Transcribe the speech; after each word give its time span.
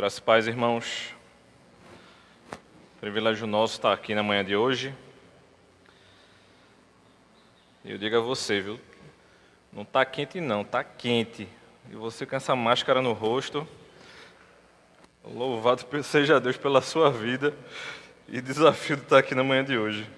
Graças 0.00 0.18
e 0.18 0.22
paz, 0.22 0.46
irmãos. 0.46 1.14
Privilégio 3.02 3.46
nosso 3.46 3.74
estar 3.74 3.92
aqui 3.92 4.14
na 4.14 4.22
manhã 4.22 4.42
de 4.42 4.56
hoje. 4.56 4.94
E 7.84 7.92
eu 7.92 7.98
digo 7.98 8.16
a 8.16 8.20
você, 8.20 8.62
viu? 8.62 8.80
Não 9.70 9.82
está 9.82 10.02
quente 10.06 10.40
não, 10.40 10.62
está 10.62 10.82
quente. 10.82 11.46
E 11.90 11.96
você 11.96 12.24
com 12.24 12.34
essa 12.34 12.56
máscara 12.56 13.02
no 13.02 13.12
rosto, 13.12 13.68
louvado 15.22 15.84
seja 16.02 16.40
Deus 16.40 16.56
pela 16.56 16.80
sua 16.80 17.10
vida 17.10 17.54
e 18.26 18.40
desafio 18.40 18.96
de 18.96 19.02
estar 19.02 19.18
aqui 19.18 19.34
na 19.34 19.44
manhã 19.44 19.62
de 19.62 19.76
hoje. 19.76 20.08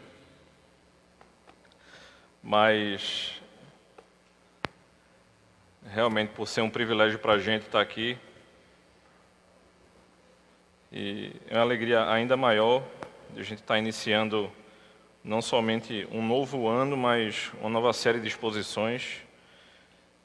Mas 2.41 3.43
realmente 5.91 6.29
por 6.29 6.47
ser 6.47 6.61
um 6.61 6.71
privilégio 6.71 7.19
para 7.19 7.33
a 7.33 7.39
gente 7.41 7.63
estar 7.63 7.81
aqui, 7.81 8.17
e 10.93 11.33
é 11.49 11.55
uma 11.55 11.63
alegria 11.63 12.07
ainda 12.11 12.37
maior 12.37 12.83
de 13.31 13.41
a 13.41 13.43
gente 13.43 13.61
estar 13.61 13.79
iniciando 13.79 14.53
não 15.25 15.41
somente 15.41 16.07
um 16.13 16.27
novo 16.27 16.69
ano, 16.69 16.99
mas 16.99 17.51
uma 17.61 17.71
nova 17.71 17.95
série 17.95 18.21
de 18.21 18.29
exposições. 18.29 19.23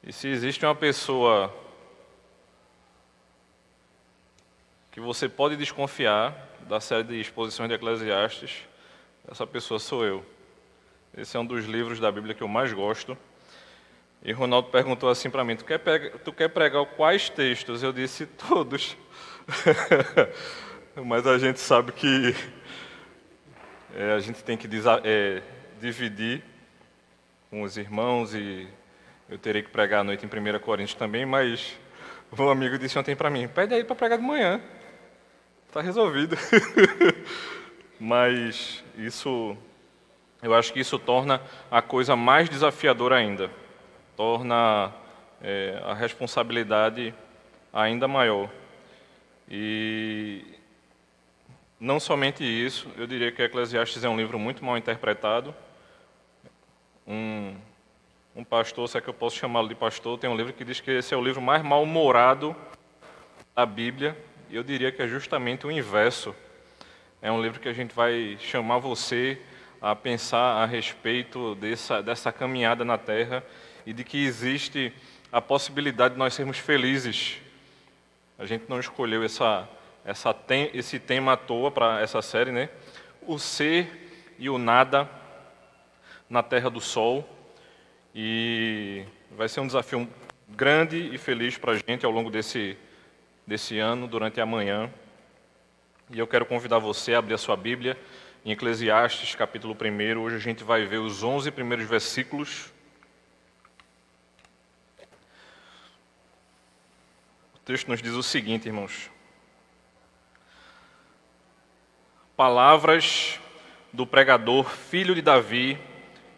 E 0.02 0.12
se 0.12 0.28
existe 0.28 0.66
uma 0.66 0.74
pessoa 0.74 1.54
que 4.92 5.00
você 5.00 5.26
pode 5.26 5.56
desconfiar 5.56 6.36
da 6.68 6.80
série 6.80 7.04
de 7.04 7.18
exposições 7.18 7.70
de 7.70 7.74
Eclesiastes, 7.74 8.68
essa 9.26 9.46
pessoa 9.46 9.80
sou 9.80 10.04
eu. 10.04 10.26
Esse 11.16 11.34
é 11.34 11.40
um 11.40 11.46
dos 11.46 11.64
livros 11.64 11.98
da 11.98 12.12
Bíblia 12.12 12.34
que 12.34 12.42
eu 12.42 12.48
mais 12.48 12.74
gosto. 12.74 13.16
E 14.22 14.32
Ronaldo 14.32 14.68
perguntou 14.68 15.08
assim 15.08 15.30
para 15.30 15.44
mim: 15.44 15.56
tu 15.56 15.64
quer, 15.64 15.78
tu 16.18 16.30
quer 16.30 16.48
pregar 16.48 16.84
quais 16.84 17.30
textos? 17.30 17.82
Eu 17.82 17.92
disse: 17.92 18.26
todos. 18.26 18.96
Mas 21.06 21.26
a 21.26 21.38
gente 21.38 21.60
sabe 21.60 21.92
que 21.92 22.34
é, 23.94 24.12
a 24.12 24.20
gente 24.20 24.44
tem 24.44 24.56
que 24.56 24.68
é, 25.04 25.42
dividir 25.80 26.42
com 27.50 27.62
os 27.62 27.76
irmãos 27.76 28.34
e 28.34 28.68
eu 29.28 29.38
terei 29.38 29.62
que 29.62 29.70
pregar 29.70 30.00
à 30.00 30.04
noite 30.04 30.26
em 30.26 30.28
1 30.28 30.58
Coríntios 30.58 30.94
também, 30.94 31.24
mas 31.24 31.78
um 32.38 32.50
amigo 32.50 32.78
disse 32.78 32.98
ontem 32.98 33.16
para 33.16 33.30
mim, 33.30 33.48
pede 33.48 33.74
aí 33.74 33.84
para 33.84 33.96
pregar 33.96 34.18
de 34.18 34.24
manhã. 34.24 34.60
Está 35.66 35.80
resolvido. 35.80 36.36
mas 37.98 38.84
isso, 38.96 39.56
eu 40.42 40.54
acho 40.54 40.72
que 40.72 40.80
isso 40.80 40.98
torna 40.98 41.40
a 41.70 41.80
coisa 41.80 42.14
mais 42.16 42.48
desafiadora 42.48 43.16
ainda. 43.16 43.50
Torna 44.16 44.92
é, 45.42 45.80
a 45.84 45.94
responsabilidade 45.94 47.14
ainda 47.72 48.06
maior. 48.08 48.50
E 49.50 50.44
não 51.80 51.98
somente 51.98 52.44
isso, 52.44 52.86
eu 52.96 53.06
diria 53.06 53.32
que 53.32 53.42
Eclesiastes 53.42 54.04
é 54.04 54.08
um 54.08 54.16
livro 54.16 54.38
muito 54.38 54.64
mal 54.64 54.76
interpretado. 54.76 55.54
Um, 57.06 57.56
um 58.36 58.44
pastor, 58.44 58.88
se 58.88 58.98
é 58.98 59.00
que 59.00 59.08
eu 59.08 59.14
posso 59.14 59.36
chamá-lo 59.36 59.68
de 59.68 59.74
pastor, 59.74 60.18
tem 60.18 60.28
um 60.28 60.36
livro 60.36 60.52
que 60.52 60.64
diz 60.64 60.80
que 60.80 60.90
esse 60.90 61.14
é 61.14 61.16
o 61.16 61.24
livro 61.24 61.40
mais 61.40 61.62
mal-humorado 61.62 62.54
da 63.54 63.64
Bíblia, 63.64 64.16
e 64.50 64.56
eu 64.56 64.62
diria 64.62 64.92
que 64.92 65.00
é 65.00 65.08
justamente 65.08 65.66
o 65.66 65.70
inverso. 65.70 66.34
É 67.22 67.32
um 67.32 67.40
livro 67.40 67.58
que 67.58 67.68
a 67.68 67.72
gente 67.72 67.94
vai 67.94 68.36
chamar 68.38 68.78
você 68.78 69.40
a 69.80 69.94
pensar 69.96 70.62
a 70.62 70.66
respeito 70.66 71.54
dessa, 71.54 72.02
dessa 72.02 72.30
caminhada 72.30 72.84
na 72.84 72.98
Terra 72.98 73.42
e 73.86 73.92
de 73.92 74.04
que 74.04 74.24
existe 74.24 74.92
a 75.32 75.40
possibilidade 75.40 76.14
de 76.14 76.18
nós 76.18 76.34
sermos 76.34 76.58
felizes 76.58 77.40
a 78.38 78.46
gente 78.46 78.66
não 78.68 78.78
escolheu 78.78 79.24
essa, 79.24 79.68
essa 80.04 80.32
tem, 80.32 80.70
esse 80.72 81.00
tema 81.00 81.32
à 81.32 81.36
toa 81.36 81.72
para 81.72 82.00
essa 82.00 82.22
série, 82.22 82.52
né? 82.52 82.68
O 83.26 83.36
ser 83.36 84.36
e 84.38 84.48
o 84.48 84.56
nada 84.56 85.10
na 86.30 86.40
Terra 86.40 86.70
do 86.70 86.80
Sol. 86.80 87.28
E 88.14 89.04
vai 89.32 89.48
ser 89.48 89.58
um 89.58 89.66
desafio 89.66 90.08
grande 90.48 91.12
e 91.12 91.18
feliz 91.18 91.58
para 91.58 91.72
a 91.72 91.76
gente 91.76 92.06
ao 92.06 92.12
longo 92.12 92.30
desse, 92.30 92.78
desse 93.44 93.80
ano, 93.80 94.06
durante 94.06 94.40
a 94.40 94.46
manhã. 94.46 94.88
E 96.08 96.18
eu 96.20 96.26
quero 96.26 96.46
convidar 96.46 96.78
você 96.78 97.14
a 97.14 97.18
abrir 97.18 97.34
a 97.34 97.38
sua 97.38 97.56
Bíblia 97.56 97.98
em 98.44 98.52
Eclesiastes, 98.52 99.34
capítulo 99.34 99.76
1. 99.76 100.16
Hoje 100.16 100.36
a 100.36 100.38
gente 100.38 100.62
vai 100.62 100.84
ver 100.86 100.98
os 100.98 101.24
11 101.24 101.50
primeiros 101.50 101.86
versículos 101.86 102.72
texto 107.68 107.88
nos 107.88 108.00
diz 108.00 108.14
o 108.14 108.22
seguinte, 108.22 108.66
irmãos. 108.66 109.10
Palavras 112.34 113.38
do 113.92 114.06
pregador, 114.06 114.70
filho 114.70 115.14
de 115.14 115.20
Davi, 115.20 115.78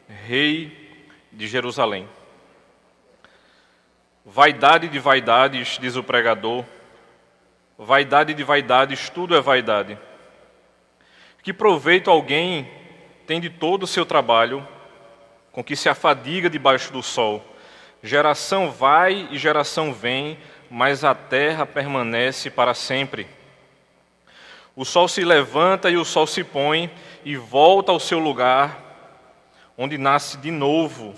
rei 0.09 1.07
de 1.31 1.47
Jerusalém. 1.47 2.09
Vaidade 4.27 4.89
de 4.89 4.99
vaidades, 4.99 5.79
diz 5.81 5.95
o 5.95 6.03
pregador, 6.03 6.65
vaidade 7.79 8.35
de 8.35 8.43
vaidades, 8.43 9.09
tudo 9.09 9.37
é 9.37 9.41
vaidade. 9.41 9.97
Que 11.45 11.53
proveito 11.53 12.11
alguém 12.11 12.69
tem 13.25 13.41
de 13.41 13.51
todo 13.51 13.85
o 13.85 13.87
seu 13.87 14.05
trabalho, 14.05 14.67
com 15.53 15.63
que 15.63 15.77
se 15.77 15.89
afadiga 15.89 16.51
debaixo 16.51 16.93
do 16.93 17.05
sol? 17.05 17.57
Geração 18.03 18.69
vai 18.69 19.29
e 19.31 19.39
geração 19.39 19.93
vem, 19.93 20.37
mas 20.71 21.03
a 21.03 21.15
terra 21.15 21.67
permanece 21.67 22.49
para 22.49 22.73
sempre. 22.75 23.27
O 24.77 24.85
sol 24.85 25.09
se 25.09 25.25
levanta 25.25 25.91
e 25.91 25.97
o 25.97 26.05
sol 26.05 26.29
se 26.29 26.45
põe 26.45 26.89
e 27.25 27.37
volta 27.37 27.91
ao 27.91 27.99
seu 27.99 28.21
lugar, 28.21 28.79
onde 29.77 29.99
nasce 29.99 30.39
de 30.39 30.53
novo. 30.53 31.15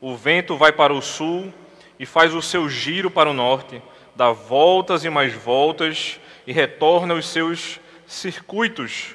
O 0.00 0.16
vento 0.16 0.56
vai 0.56 0.72
para 0.72 0.92
o 0.92 1.00
sul 1.00 1.54
e 1.98 2.04
faz 2.04 2.34
o 2.34 2.42
seu 2.42 2.68
giro 2.68 3.10
para 3.10 3.30
o 3.30 3.34
norte, 3.34 3.80
dá 4.16 4.32
voltas 4.32 5.04
e 5.04 5.10
mais 5.10 5.32
voltas 5.32 6.18
e 6.44 6.52
retorna 6.52 7.14
os 7.14 7.28
seus 7.28 7.78
circuitos. 8.06 9.14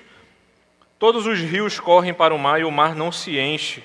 Todos 0.98 1.26
os 1.26 1.40
rios 1.40 1.78
correm 1.78 2.14
para 2.14 2.34
o 2.34 2.40
mar 2.40 2.62
e 2.62 2.64
o 2.64 2.72
mar 2.72 2.96
não 2.96 3.12
se 3.12 3.38
enche. 3.38 3.84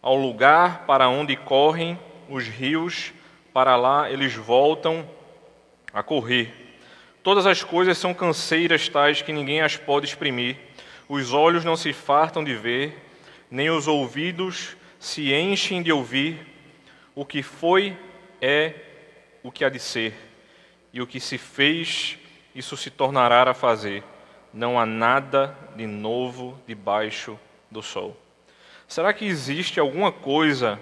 Ao 0.00 0.14
lugar 0.14 0.84
para 0.86 1.08
onde 1.08 1.34
correm 1.34 1.98
os 2.28 2.46
rios, 2.46 3.12
para 3.54 3.76
lá 3.76 4.10
eles 4.10 4.34
voltam 4.34 5.08
a 5.92 6.02
correr. 6.02 6.52
Todas 7.22 7.46
as 7.46 7.62
coisas 7.62 7.96
são 7.96 8.12
canseiras 8.12 8.88
tais 8.88 9.22
que 9.22 9.32
ninguém 9.32 9.62
as 9.62 9.76
pode 9.76 10.06
exprimir. 10.06 10.58
Os 11.08 11.32
olhos 11.32 11.64
não 11.64 11.76
se 11.76 11.92
fartam 11.92 12.42
de 12.42 12.54
ver, 12.56 13.00
nem 13.48 13.70
os 13.70 13.86
ouvidos 13.86 14.76
se 14.98 15.32
enchem 15.32 15.84
de 15.84 15.92
ouvir. 15.92 16.44
O 17.14 17.24
que 17.24 17.44
foi 17.44 17.96
é 18.42 18.74
o 19.40 19.52
que 19.52 19.64
há 19.64 19.68
de 19.68 19.78
ser, 19.78 20.14
e 20.92 21.00
o 21.00 21.06
que 21.06 21.20
se 21.20 21.38
fez, 21.38 22.18
isso 22.54 22.76
se 22.76 22.90
tornará 22.90 23.48
a 23.48 23.54
fazer. 23.54 24.02
Não 24.52 24.80
há 24.80 24.84
nada 24.84 25.56
de 25.76 25.86
novo 25.86 26.58
debaixo 26.66 27.38
do 27.70 27.82
sol. 27.82 28.16
Será 28.88 29.12
que 29.12 29.24
existe 29.24 29.78
alguma 29.78 30.10
coisa 30.10 30.80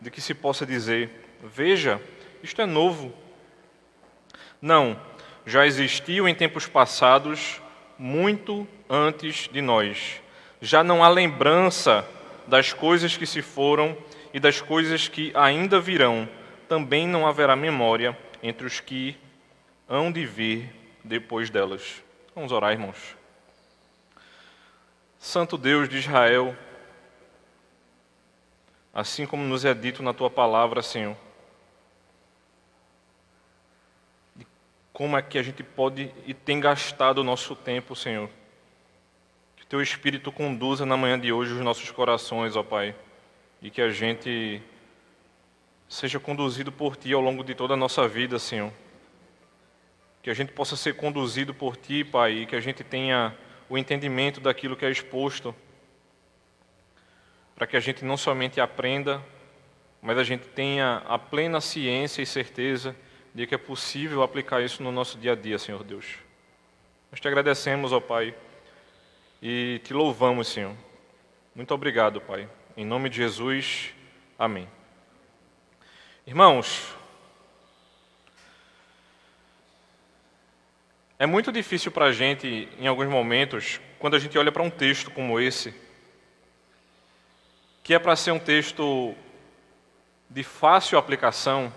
de 0.00 0.10
que 0.10 0.20
se 0.20 0.34
possa 0.34 0.66
dizer: 0.66 1.19
Veja, 1.42 2.00
isto 2.42 2.60
é 2.60 2.66
novo. 2.66 3.12
Não, 4.60 5.00
já 5.46 5.66
existiu 5.66 6.28
em 6.28 6.34
tempos 6.34 6.66
passados, 6.66 7.60
muito 7.98 8.68
antes 8.88 9.48
de 9.48 9.62
nós. 9.62 10.20
Já 10.60 10.84
não 10.84 11.02
há 11.02 11.08
lembrança 11.08 12.06
das 12.46 12.72
coisas 12.74 13.16
que 13.16 13.26
se 13.26 13.40
foram 13.40 13.96
e 14.34 14.40
das 14.40 14.60
coisas 14.60 15.08
que 15.08 15.32
ainda 15.34 15.80
virão. 15.80 16.28
Também 16.68 17.06
não 17.06 17.26
haverá 17.26 17.56
memória 17.56 18.16
entre 18.42 18.66
os 18.66 18.78
que 18.78 19.16
hão 19.88 20.12
de 20.12 20.26
vir 20.26 20.70
depois 21.02 21.48
delas. 21.48 22.02
Vamos 22.34 22.52
orar, 22.52 22.72
irmãos. 22.72 23.16
Santo 25.18 25.56
Deus 25.56 25.88
de 25.88 25.98
Israel, 25.98 26.54
assim 28.92 29.26
como 29.26 29.42
nos 29.42 29.64
é 29.64 29.72
dito 29.72 30.02
na 30.02 30.12
tua 30.12 30.30
palavra, 30.30 30.82
Senhor 30.82 31.16
como 35.00 35.16
é 35.16 35.22
que 35.22 35.38
a 35.38 35.42
gente 35.42 35.62
pode 35.62 36.12
e 36.26 36.34
tem 36.34 36.60
gastado 36.60 37.22
o 37.22 37.24
nosso 37.24 37.56
tempo, 37.56 37.96
Senhor. 37.96 38.28
Que 39.56 39.66
Teu 39.66 39.80
Espírito 39.80 40.30
conduza 40.30 40.84
na 40.84 40.94
manhã 40.94 41.18
de 41.18 41.32
hoje 41.32 41.54
os 41.54 41.60
nossos 41.62 41.90
corações, 41.90 42.54
ó 42.54 42.62
Pai, 42.62 42.94
e 43.62 43.70
que 43.70 43.80
a 43.80 43.88
gente 43.88 44.60
seja 45.88 46.20
conduzido 46.20 46.70
por 46.70 46.96
Ti 46.96 47.14
ao 47.14 47.20
longo 47.22 47.42
de 47.42 47.54
toda 47.54 47.72
a 47.72 47.76
nossa 47.78 48.06
vida, 48.06 48.38
Senhor. 48.38 48.70
Que 50.22 50.28
a 50.28 50.34
gente 50.34 50.52
possa 50.52 50.76
ser 50.76 50.94
conduzido 50.96 51.54
por 51.54 51.78
Ti, 51.78 52.04
Pai, 52.04 52.32
e 52.32 52.44
que 52.44 52.54
a 52.54 52.60
gente 52.60 52.84
tenha 52.84 53.34
o 53.70 53.78
entendimento 53.78 54.38
daquilo 54.38 54.76
que 54.76 54.84
é 54.84 54.90
exposto, 54.90 55.54
para 57.54 57.66
que 57.66 57.74
a 57.74 57.80
gente 57.80 58.04
não 58.04 58.18
somente 58.18 58.60
aprenda, 58.60 59.24
mas 60.02 60.18
a 60.18 60.24
gente 60.24 60.46
tenha 60.48 61.02
a 61.08 61.18
plena 61.18 61.58
ciência 61.58 62.20
e 62.20 62.26
certeza 62.26 62.94
de 63.34 63.46
que 63.46 63.54
é 63.54 63.58
possível 63.58 64.22
aplicar 64.22 64.60
isso 64.62 64.82
no 64.82 64.90
nosso 64.90 65.18
dia 65.18 65.32
a 65.32 65.36
dia, 65.36 65.58
Senhor 65.58 65.84
Deus. 65.84 66.16
Nós 67.10 67.20
te 67.20 67.28
agradecemos, 67.28 67.92
ó 67.92 68.00
Pai, 68.00 68.34
e 69.42 69.80
te 69.84 69.92
louvamos, 69.92 70.48
Senhor. 70.48 70.74
Muito 71.54 71.72
obrigado, 71.74 72.20
Pai. 72.20 72.48
Em 72.76 72.84
nome 72.84 73.08
de 73.08 73.16
Jesus, 73.16 73.92
amém. 74.38 74.68
Irmãos, 76.26 76.94
é 81.18 81.26
muito 81.26 81.50
difícil 81.50 81.90
para 81.90 82.06
a 82.06 82.12
gente, 82.12 82.68
em 82.78 82.86
alguns 82.86 83.08
momentos, 83.08 83.80
quando 83.98 84.14
a 84.14 84.18
gente 84.18 84.38
olha 84.38 84.52
para 84.52 84.62
um 84.62 84.70
texto 84.70 85.10
como 85.10 85.40
esse, 85.40 85.74
que 87.82 87.92
é 87.94 87.98
para 87.98 88.16
ser 88.16 88.30
um 88.30 88.38
texto 88.38 89.14
de 90.28 90.42
fácil 90.42 90.96
aplicação, 90.96 91.72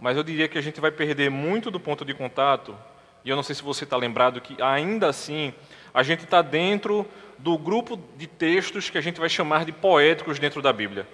mas 0.00 0.16
eu 0.16 0.22
diria 0.22 0.48
que 0.48 0.56
a 0.56 0.62
gente 0.62 0.80
vai 0.80 0.90
perder 0.90 1.30
muito 1.30 1.70
do 1.70 1.78
ponto 1.78 2.04
de 2.04 2.14
contato, 2.14 2.74
e 3.22 3.28
eu 3.28 3.36
não 3.36 3.42
sei 3.42 3.54
se 3.54 3.62
você 3.62 3.84
está 3.84 3.96
lembrado 3.96 4.40
que 4.40 4.60
ainda 4.62 5.08
assim 5.08 5.52
a 5.92 6.02
gente 6.02 6.24
está 6.24 6.40
dentro 6.40 7.06
do 7.38 7.58
grupo 7.58 8.00
de 8.16 8.26
textos 8.26 8.88
que 8.88 8.96
a 8.96 9.00
gente 9.00 9.20
vai 9.20 9.28
chamar 9.28 9.64
de 9.64 9.72
poéticos 9.72 10.38
dentro 10.38 10.62
da 10.62 10.72
Bíblia. 10.72 11.06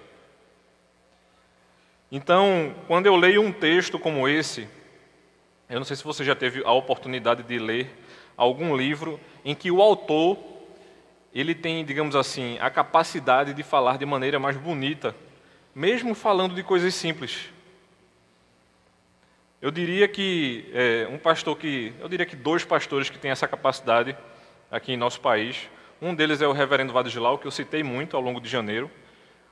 Então, 2.09 2.73
quando 2.87 3.05
eu 3.05 3.17
leio 3.17 3.41
um 3.41 3.51
texto 3.51 3.99
como 3.99 4.27
esse, 4.27 4.67
eu 5.69 5.77
não 5.77 5.85
sei 5.85 5.97
se 5.97 6.03
você 6.03 6.23
já 6.23 6.33
teve 6.33 6.63
a 6.63 6.71
oportunidade 6.71 7.43
de 7.43 7.59
ler 7.59 7.93
algum 8.37 8.75
livro 8.75 9.19
em 9.43 9.53
que 9.53 9.69
o 9.69 9.81
autor 9.81 10.37
ele 11.33 11.53
tem, 11.53 11.83
digamos 11.83 12.15
assim, 12.15 12.57
a 12.61 12.69
capacidade 12.69 13.53
de 13.53 13.63
falar 13.63 13.97
de 13.97 14.05
maneira 14.05 14.39
mais 14.39 14.55
bonita, 14.55 15.13
mesmo 15.75 16.15
falando 16.15 16.55
de 16.55 16.63
coisas 16.63 16.95
simples. 16.95 17.49
Eu 19.59 19.71
diria 19.71 20.07
que 20.07 20.69
é, 20.71 21.07
um 21.09 21.17
pastor 21.17 21.57
que, 21.57 21.91
eu 21.99 22.07
diria 22.07 22.27
que 22.27 22.35
dois 22.35 22.63
pastores 22.63 23.09
que 23.09 23.17
têm 23.17 23.31
essa 23.31 23.47
capacidade 23.47 24.15
aqui 24.69 24.93
em 24.93 24.97
nosso 24.97 25.19
país. 25.19 25.67
Um 25.99 26.13
deles 26.13 26.43
é 26.43 26.47
o 26.47 26.51
Reverendo 26.51 26.93
Vadislau, 26.93 27.39
que 27.39 27.47
eu 27.47 27.51
citei 27.51 27.81
muito 27.81 28.15
ao 28.15 28.21
longo 28.21 28.39
de 28.39 28.47
janeiro. 28.47 28.91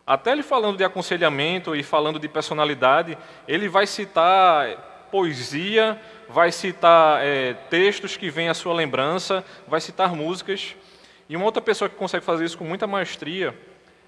Até 0.06 0.32
ele 0.32 0.44
falando 0.44 0.78
de 0.78 0.84
aconselhamento 0.84 1.76
e 1.76 1.82
falando 1.82 2.20
de 2.20 2.28
personalidade, 2.28 3.18
ele 3.48 3.68
vai 3.68 3.88
citar 3.88 5.08
poesia, 5.10 6.00
vai 6.30 6.52
citar 6.52 7.26
é, 7.26 7.56
textos 7.72 8.16
que 8.16 8.30
vêm 8.30 8.48
à 8.48 8.54
sua 8.54 8.76
lembrança, 8.76 9.44
vai 9.68 9.82
citar 9.82 10.14
músicas. 10.14 10.76
E 11.28 11.36
uma 11.36 11.46
outra 11.46 11.64
pessoa 11.64 11.90
que 11.90 11.96
consegue 11.96 12.24
fazer 12.24 12.46
isso 12.46 12.60
com 12.60 12.66
muita 12.66 12.86
maestria 12.86 13.58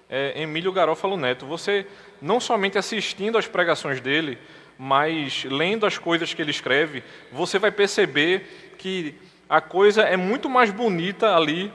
é 0.08 0.40
Emílio 0.40 0.72
Garófalo 0.72 1.16
Neto. 1.16 1.44
Você, 1.46 1.86
não 2.22 2.38
somente 2.38 2.78
assistindo 2.78 3.36
às 3.36 3.48
pregações 3.48 4.00
dele, 4.00 4.38
mas 4.78 5.44
lendo 5.44 5.84
as 5.84 5.98
coisas 5.98 6.32
que 6.32 6.40
ele 6.40 6.52
escreve, 6.52 7.02
você 7.32 7.58
vai 7.58 7.72
perceber 7.72 8.76
que 8.78 9.14
a 9.48 9.60
coisa 9.60 10.02
é 10.02 10.16
muito 10.16 10.48
mais 10.48 10.70
bonita 10.70 11.34
ali 11.34 11.72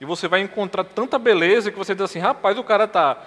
e 0.00 0.04
você 0.04 0.28
vai 0.28 0.40
encontrar 0.40 0.84
tanta 0.84 1.18
beleza 1.18 1.72
que 1.72 1.78
você 1.78 1.94
diz 1.94 2.04
assim, 2.04 2.20
rapaz, 2.20 2.56
o 2.56 2.62
cara 2.62 2.84
está 2.84 3.20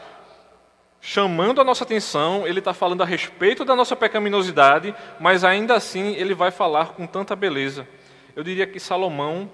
chamando 1.02 1.60
a 1.60 1.64
nossa 1.64 1.84
atenção, 1.84 2.48
ele 2.48 2.60
está 2.60 2.74
falando 2.74 3.02
a 3.02 3.06
respeito 3.06 3.66
da 3.66 3.76
nossa 3.76 3.96
pecaminosidade, 3.96 4.96
mas 5.20 5.44
ainda 5.44 5.74
assim 5.74 6.14
ele 6.16 6.34
vai 6.34 6.52
falar 6.52 6.94
com 6.94 7.06
tanta 7.06 7.36
beleza. 7.36 7.88
Eu 8.36 8.44
diria 8.44 8.68
que 8.68 8.80
Salomão, 8.80 9.52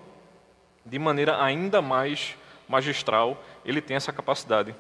de 0.86 1.00
maneira 1.00 1.42
ainda 1.42 1.82
mais 1.82 2.36
magistral, 2.68 3.44
ele 3.64 3.82
tem 3.82 3.98
essa 3.98 4.12
capacidade. 4.12 4.76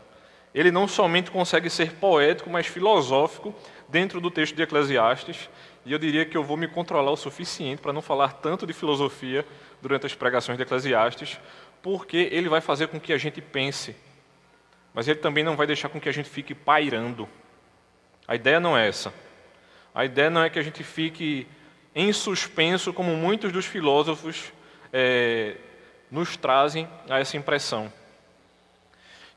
Ele 0.54 0.72
não 0.72 0.88
somente 0.88 1.32
consegue 1.32 1.70
ser 1.70 1.94
poético, 1.94 2.50
mas 2.50 2.66
filosófico 2.68 3.54
dentro 3.88 4.20
do 4.20 4.32
texto 4.32 4.56
de 4.56 4.62
Eclesiastes, 4.62 5.50
e 5.86 5.92
eu 5.92 6.00
diria 6.00 6.26
que 6.26 6.36
eu 6.36 6.44
vou 6.44 6.58
me 6.58 6.68
controlar 6.68 7.12
o 7.12 7.18
suficiente 7.18 7.82
para 7.82 7.94
não 7.94 8.02
falar 8.02 8.34
tanto 8.34 8.66
de 8.66 8.74
filosofia 8.74 9.46
durante 9.82 10.06
as 10.06 10.16
pregações 10.16 10.58
de 10.58 10.64
Eclesiastes, 10.64 11.40
porque 11.82 12.30
ele 12.32 12.50
vai 12.50 12.62
fazer 12.62 12.88
com 12.88 13.00
que 13.00 13.14
a 13.14 13.18
gente 13.18 13.40
pense, 13.42 13.96
mas 14.94 15.08
ele 15.08 15.20
também 15.20 15.44
não 15.44 15.56
vai 15.56 15.68
deixar 15.68 15.90
com 15.90 16.00
que 16.00 16.10
a 16.10 16.12
gente 16.12 16.30
fique 16.30 16.56
pairando. 16.56 17.30
A 18.28 18.36
ideia 18.36 18.60
não 18.60 18.78
é 18.78 18.88
essa. 18.88 19.14
A 19.94 20.04
ideia 20.04 20.30
não 20.30 20.44
é 20.44 20.50
que 20.50 20.58
a 20.58 20.64
gente 20.64 20.84
fique 20.84 21.48
em 21.94 22.12
suspenso, 22.12 22.92
como 22.92 23.16
muitos 23.16 23.52
dos 23.52 23.66
filósofos 23.66 24.52
é, 24.92 25.56
nos 26.10 26.36
trazem 26.36 26.90
a 27.10 27.20
essa 27.20 27.38
impressão. 27.38 27.92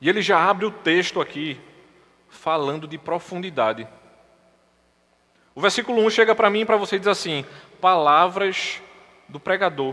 E 0.00 0.08
ele 0.08 0.22
já 0.22 0.38
abre 0.38 0.64
o 0.64 0.70
texto 0.70 1.20
aqui 1.20 1.60
falando 2.28 2.86
de 2.86 2.96
profundidade. 2.96 3.86
O 5.58 5.60
versículo 5.60 6.06
1 6.06 6.10
chega 6.10 6.36
para 6.36 6.48
mim 6.48 6.60
e 6.60 6.64
para 6.64 6.76
você 6.76 6.94
e 6.94 6.98
diz 7.00 7.08
assim: 7.08 7.44
palavras 7.80 8.80
do 9.28 9.40
pregador. 9.40 9.92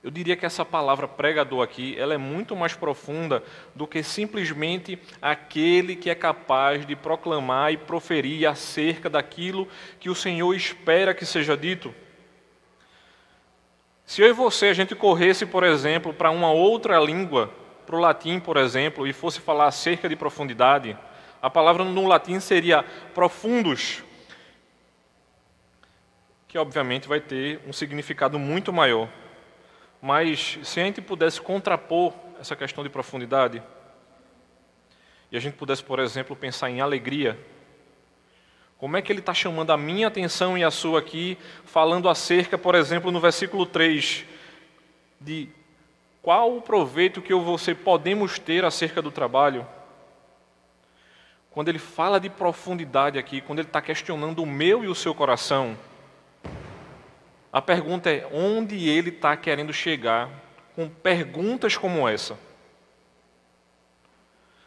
Eu 0.00 0.12
diria 0.12 0.36
que 0.36 0.46
essa 0.46 0.64
palavra 0.64 1.08
pregador 1.08 1.60
aqui, 1.60 1.96
ela 1.98 2.14
é 2.14 2.16
muito 2.16 2.54
mais 2.54 2.72
profunda 2.72 3.42
do 3.74 3.84
que 3.84 4.00
simplesmente 4.04 4.96
aquele 5.20 5.96
que 5.96 6.08
é 6.08 6.14
capaz 6.14 6.86
de 6.86 6.94
proclamar 6.94 7.72
e 7.72 7.76
proferir 7.76 8.46
acerca 8.46 9.10
daquilo 9.10 9.66
que 9.98 10.08
o 10.08 10.14
Senhor 10.14 10.54
espera 10.54 11.12
que 11.14 11.26
seja 11.26 11.56
dito. 11.56 11.92
Se 14.06 14.22
eu 14.22 14.28
e 14.28 14.32
você 14.32 14.66
a 14.66 14.72
gente 14.72 14.94
corresse, 14.94 15.46
por 15.46 15.64
exemplo, 15.64 16.14
para 16.14 16.30
uma 16.30 16.52
outra 16.52 16.96
língua, 17.00 17.52
para 17.84 17.96
o 17.96 18.00
latim, 18.00 18.38
por 18.38 18.56
exemplo, 18.56 19.04
e 19.04 19.12
fosse 19.12 19.40
falar 19.40 19.66
acerca 19.66 20.08
de 20.08 20.14
profundidade, 20.14 20.96
a 21.42 21.50
palavra 21.50 21.82
no 21.82 22.06
latim 22.06 22.38
seria 22.38 22.84
profundos 23.12 24.04
que 26.50 26.58
obviamente 26.58 27.06
vai 27.06 27.20
ter 27.20 27.60
um 27.64 27.72
significado 27.72 28.36
muito 28.36 28.72
maior. 28.72 29.08
Mas 30.02 30.58
se 30.64 30.80
a 30.80 30.84
gente 30.84 31.00
pudesse 31.00 31.40
contrapor 31.40 32.12
essa 32.40 32.56
questão 32.56 32.82
de 32.82 32.90
profundidade, 32.90 33.62
e 35.30 35.36
a 35.36 35.40
gente 35.40 35.54
pudesse, 35.54 35.84
por 35.84 36.00
exemplo, 36.00 36.34
pensar 36.34 36.68
em 36.68 36.80
alegria, 36.80 37.38
como 38.78 38.96
é 38.96 39.02
que 39.02 39.12
ele 39.12 39.20
está 39.20 39.32
chamando 39.32 39.70
a 39.70 39.76
minha 39.76 40.08
atenção 40.08 40.58
e 40.58 40.64
a 40.64 40.72
sua 40.72 40.98
aqui, 40.98 41.38
falando 41.64 42.08
acerca, 42.08 42.58
por 42.58 42.74
exemplo, 42.74 43.12
no 43.12 43.20
versículo 43.20 43.64
3, 43.64 44.24
de 45.20 45.48
qual 46.20 46.56
o 46.56 46.60
proveito 46.60 47.22
que 47.22 47.32
eu 47.32 47.42
você 47.42 47.76
podemos 47.76 48.40
ter 48.40 48.64
acerca 48.64 49.00
do 49.00 49.12
trabalho? 49.12 49.64
Quando 51.52 51.68
ele 51.68 51.78
fala 51.78 52.18
de 52.18 52.28
profundidade 52.28 53.20
aqui, 53.20 53.40
quando 53.40 53.60
ele 53.60 53.68
está 53.68 53.80
questionando 53.80 54.42
o 54.42 54.46
meu 54.46 54.82
e 54.82 54.88
o 54.88 54.96
seu 54.96 55.14
coração, 55.14 55.78
a 57.52 57.60
pergunta 57.60 58.10
é 58.10 58.28
onde 58.32 58.88
ele 58.88 59.10
está 59.10 59.36
querendo 59.36 59.72
chegar 59.72 60.30
com 60.76 60.88
perguntas 60.88 61.76
como 61.76 62.08
essa. 62.08 62.38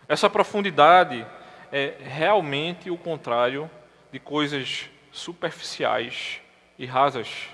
Essa 0.08 0.30
profundidade 0.30 1.26
é 1.72 1.96
realmente 2.00 2.90
o 2.90 2.98
contrário 2.98 3.70
de 4.12 4.20
coisas 4.20 4.90
superficiais 5.12 6.42
e 6.78 6.86
rasas. 6.86 7.48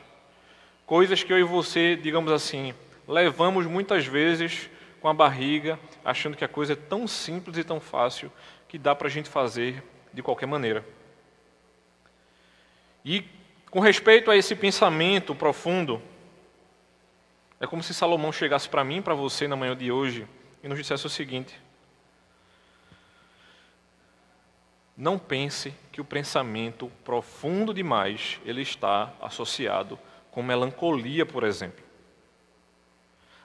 Coisas 0.86 1.24
que 1.24 1.32
eu 1.32 1.38
e 1.38 1.44
você, 1.44 1.96
digamos 1.96 2.32
assim, 2.32 2.74
levamos 3.08 3.68
muitas 3.68 4.06
vezes 4.06 4.70
com 5.00 5.08
a 5.08 5.14
barriga, 5.14 5.80
achando 6.04 6.36
que 6.36 6.44
a 6.44 6.50
coisa 6.50 6.74
é 6.74 6.76
tão 6.76 7.08
simples 7.08 7.58
e 7.58 7.64
tão 7.64 7.80
fácil 7.80 8.32
que 8.68 8.78
dá 8.78 8.96
para 8.96 9.08
a 9.08 9.12
gente 9.12 9.30
fazer 9.30 9.84
de 10.12 10.24
qualquer 10.24 10.48
maneira. 10.48 10.84
E 13.06 13.24
com 13.70 13.80
respeito 13.80 14.32
a 14.32 14.38
esse 14.38 14.56
pensamento 14.56 15.36
profundo, 15.36 16.02
é 17.60 17.68
como 17.68 17.84
se 17.84 17.94
Salomão 17.94 18.32
chegasse 18.32 18.68
para 18.68 18.84
mim, 18.84 19.02
para 19.02 19.14
você 19.14 19.48
na 19.48 19.56
manhã 19.56 19.76
de 19.76 19.92
hoje 19.92 20.28
e 20.64 20.68
nos 20.68 20.78
dissesse 20.78 21.06
o 21.06 21.10
seguinte: 21.10 21.60
Não 24.96 25.18
pense 25.18 25.74
que 25.92 26.02
o 26.02 26.06
pensamento 26.06 26.92
profundo 27.04 27.74
demais 27.74 28.40
ele 28.46 28.62
está 28.62 29.14
associado 29.22 30.00
com 30.32 30.42
melancolia, 30.42 31.26
por 31.26 31.44
exemplo. 31.44 31.84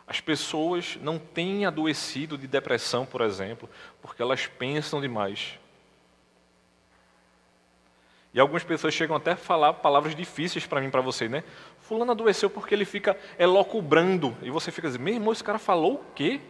As 0.07 0.21
pessoas 0.21 0.99
não 1.01 1.19
têm 1.19 1.65
adoecido 1.65 2.37
de 2.37 2.47
depressão, 2.47 3.07
por 3.07 3.21
exemplo, 3.21 3.69
porque 4.03 4.21
elas 4.21 4.47
pensam 4.47 5.01
demais. 5.01 5.59
E 8.35 8.41
algumas 8.41 8.65
pessoas 8.65 8.93
chegam 8.93 9.15
até 9.15 9.31
a 9.31 9.37
falar 9.37 9.75
palavras 9.75 10.13
difíceis 10.13 10.67
para 10.67 10.81
mim, 10.81 10.91
para 10.91 11.01
você, 11.01 11.29
né? 11.29 11.45
Fulano 11.79 12.11
adoeceu 12.11 12.51
porque 12.51 12.75
ele 12.75 12.85
fica 12.85 13.17
elocubrando. 13.39 14.37
E 14.43 14.51
você 14.51 14.73
fica 14.73 14.89
assim, 14.89 14.99
meu 14.99 15.15
irmão, 15.15 15.33
esse 15.33 15.45
cara 15.45 15.57
falou 15.57 15.95
o 15.95 16.05
quê? 16.17 16.41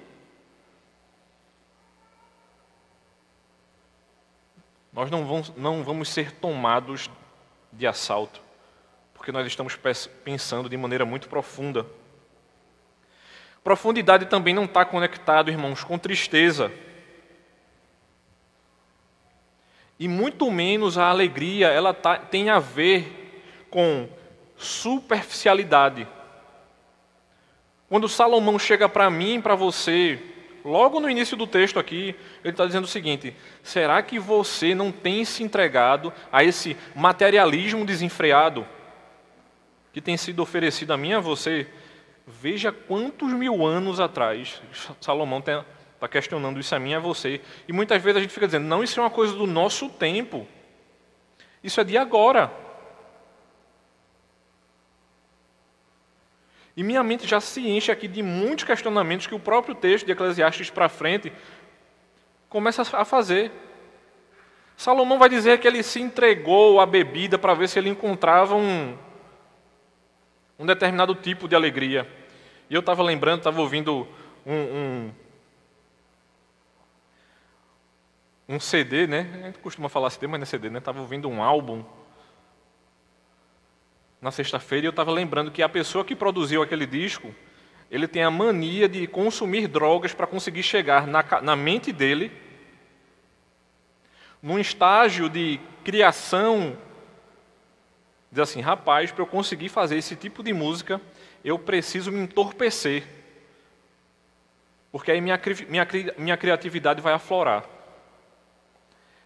Nós 4.91 5.11
não 5.11 5.26
vamos, 5.26 5.53
não 5.57 5.85
vamos 5.85 6.09
ser 6.09 6.33
tomados 6.33 7.11
de 7.71 7.87
assalto, 7.87 8.41
porque 9.12 9.31
nós 9.31 9.47
estamos 9.47 9.79
pensando 10.25 10.71
de 10.71 10.76
maneira 10.79 11.05
muito 11.05 11.29
profunda. 11.29 11.85
Profundidade 13.62 14.26
também 14.26 14.55
não 14.55 14.64
está 14.64 14.87
conectado, 14.87 15.50
irmãos, 15.50 15.85
com 15.85 15.99
tristeza. 15.99 16.73
E 20.05 20.09
muito 20.09 20.51
menos 20.51 20.99
a 20.99 21.09
alegria, 21.09 21.69
ela 21.69 21.95
tá, 21.95 22.19
tem 22.19 22.51
a 22.51 22.59
ver 22.59 23.41
com 23.71 24.07
superficialidade. 24.55 26.07
Quando 27.89 28.07
Salomão 28.07 28.59
chega 28.59 28.87
para 28.87 29.09
mim, 29.09 29.41
para 29.41 29.55
você, 29.55 30.19
logo 30.63 31.01
no 31.01 31.09
início 31.09 31.39
do 31.39 31.47
texto 31.47 31.79
aqui, 31.79 32.15
ele 32.45 32.53
está 32.53 32.67
dizendo 32.67 32.85
o 32.85 32.87
seguinte: 32.87 33.35
será 33.63 34.03
que 34.03 34.19
você 34.19 34.75
não 34.75 34.93
tem 34.93 35.25
se 35.25 35.43
entregado 35.43 36.13
a 36.31 36.45
esse 36.45 36.77
materialismo 36.95 37.87
desenfreado 37.87 38.67
que 39.91 40.03
tem 40.03 40.19
sido 40.19 40.43
oferecido 40.43 40.93
a 40.93 40.99
mim 40.99 41.13
e 41.13 41.15
a 41.15 41.21
você? 41.21 41.67
Veja 42.27 42.71
quantos 42.71 43.33
mil 43.33 43.65
anos 43.65 43.99
atrás 44.01 44.61
Salomão 45.01 45.43
está 46.05 46.09
questionando 46.09 46.61
isso 46.61 46.75
a 46.75 46.79
mim 46.79 46.95
a 46.95 47.01
você. 47.01 47.41
E 47.67 47.73
muitas 47.73 48.03
vezes 48.03 48.19
a 48.19 48.21
gente 48.21 48.33
fica 48.33 48.47
dizendo: 48.47 48.67
não, 48.67 48.83
isso 48.83 49.01
é 49.01 49.03
uma 49.03 49.11
coisa 49.11 49.35
do 49.35 49.47
nosso 49.47 49.89
tempo. 49.89 50.47
Isso 51.63 51.81
é 51.81 51.85
de 51.85 51.97
agora. 51.97 52.53
E 56.77 56.83
minha 56.83 57.03
mente 57.03 57.27
já 57.27 57.41
se 57.41 57.67
enche 57.67 57.91
aqui 57.91 58.09
de 58.09 58.23
muitos 58.23 58.65
questionamentos 58.65 59.27
que 59.27 59.35
o 59.35 59.41
próprio 59.41 59.75
texto 59.75 60.05
de 60.05 60.13
Eclesiastes 60.13 60.71
para 60.71 60.89
frente 60.89 61.33
começa 62.49 62.83
a 62.97 63.05
fazer. 63.05 63.53
Salomão 64.77 65.19
vai 65.19 65.29
dizer 65.29 65.61
que 65.61 65.69
ele 65.69 65.85
se 65.85 66.01
entregou 66.01 66.81
à 66.81 66.87
bebida 66.87 67.39
para 67.39 67.55
ver 67.55 67.69
se 67.69 67.79
ele 67.79 67.89
encontrava 67.89 68.57
um, 68.57 68.99
um 70.59 70.67
determinado 70.67 71.15
tipo 71.15 71.47
de 71.47 71.55
alegria. 71.55 72.09
E 72.69 72.75
eu 72.75 72.81
estava 72.81 73.05
lembrando, 73.05 73.39
estava 73.39 73.61
ouvindo 73.61 74.07
um, 74.45 74.53
um, 74.53 75.13
um, 78.49 78.61
CD, 78.61 79.07
né? 79.07 79.31
A 79.43 79.47
gente 79.47 79.59
costuma 79.59 79.89
falar 79.89 80.11
CD, 80.11 80.27
mas 80.27 80.41
não 80.41 80.43
é 80.43 80.47
CD, 80.47 80.71
né? 80.71 80.79
Estava 80.79 81.01
ouvindo 81.01 81.29
um 81.29 81.43
álbum 81.43 81.85
na 84.21 84.31
sexta-feira 84.31 84.87
e 84.87 84.89
eu 84.89 84.91
estava 84.91 85.11
lembrando 85.11 85.51
que 85.51 85.63
a 85.63 85.69
pessoa 85.69 86.05
que 86.05 86.17
produziu 86.17 86.63
aquele 86.63 86.87
disco, 86.87 87.35
ele 87.91 88.09
tem 88.09 88.23
a 88.23 88.31
mania 88.31 88.89
de 88.89 89.07
consumir 89.07 89.69
drogas 89.69 90.15
para 90.15 90.27
conseguir 90.27 90.63
chegar 90.63 91.07
na, 91.07 91.23
na 91.43 91.55
mente 91.55 91.93
dele, 91.93 92.33
num 94.43 94.59
estágio 94.59 95.29
de 95.29 95.61
criação, 95.83 96.77
diz 98.31 98.41
assim, 98.41 98.61
rapaz, 98.61 99.13
para 99.13 99.23
eu 99.23 99.27
conseguir 99.27 99.69
fazer 99.69 99.97
esse 99.97 100.17
tipo 100.17 100.43
de 100.43 100.53
música, 100.53 101.01
eu 101.45 101.59
preciso 101.59 102.11
me 102.11 102.21
entorpecer, 102.21 103.05
porque 104.91 105.11
aí 105.11 105.21
minha, 105.21 105.41
minha, 105.69 105.89
minha 106.17 106.37
criatividade 106.37 107.01
vai 107.01 107.13
aflorar. 107.13 107.74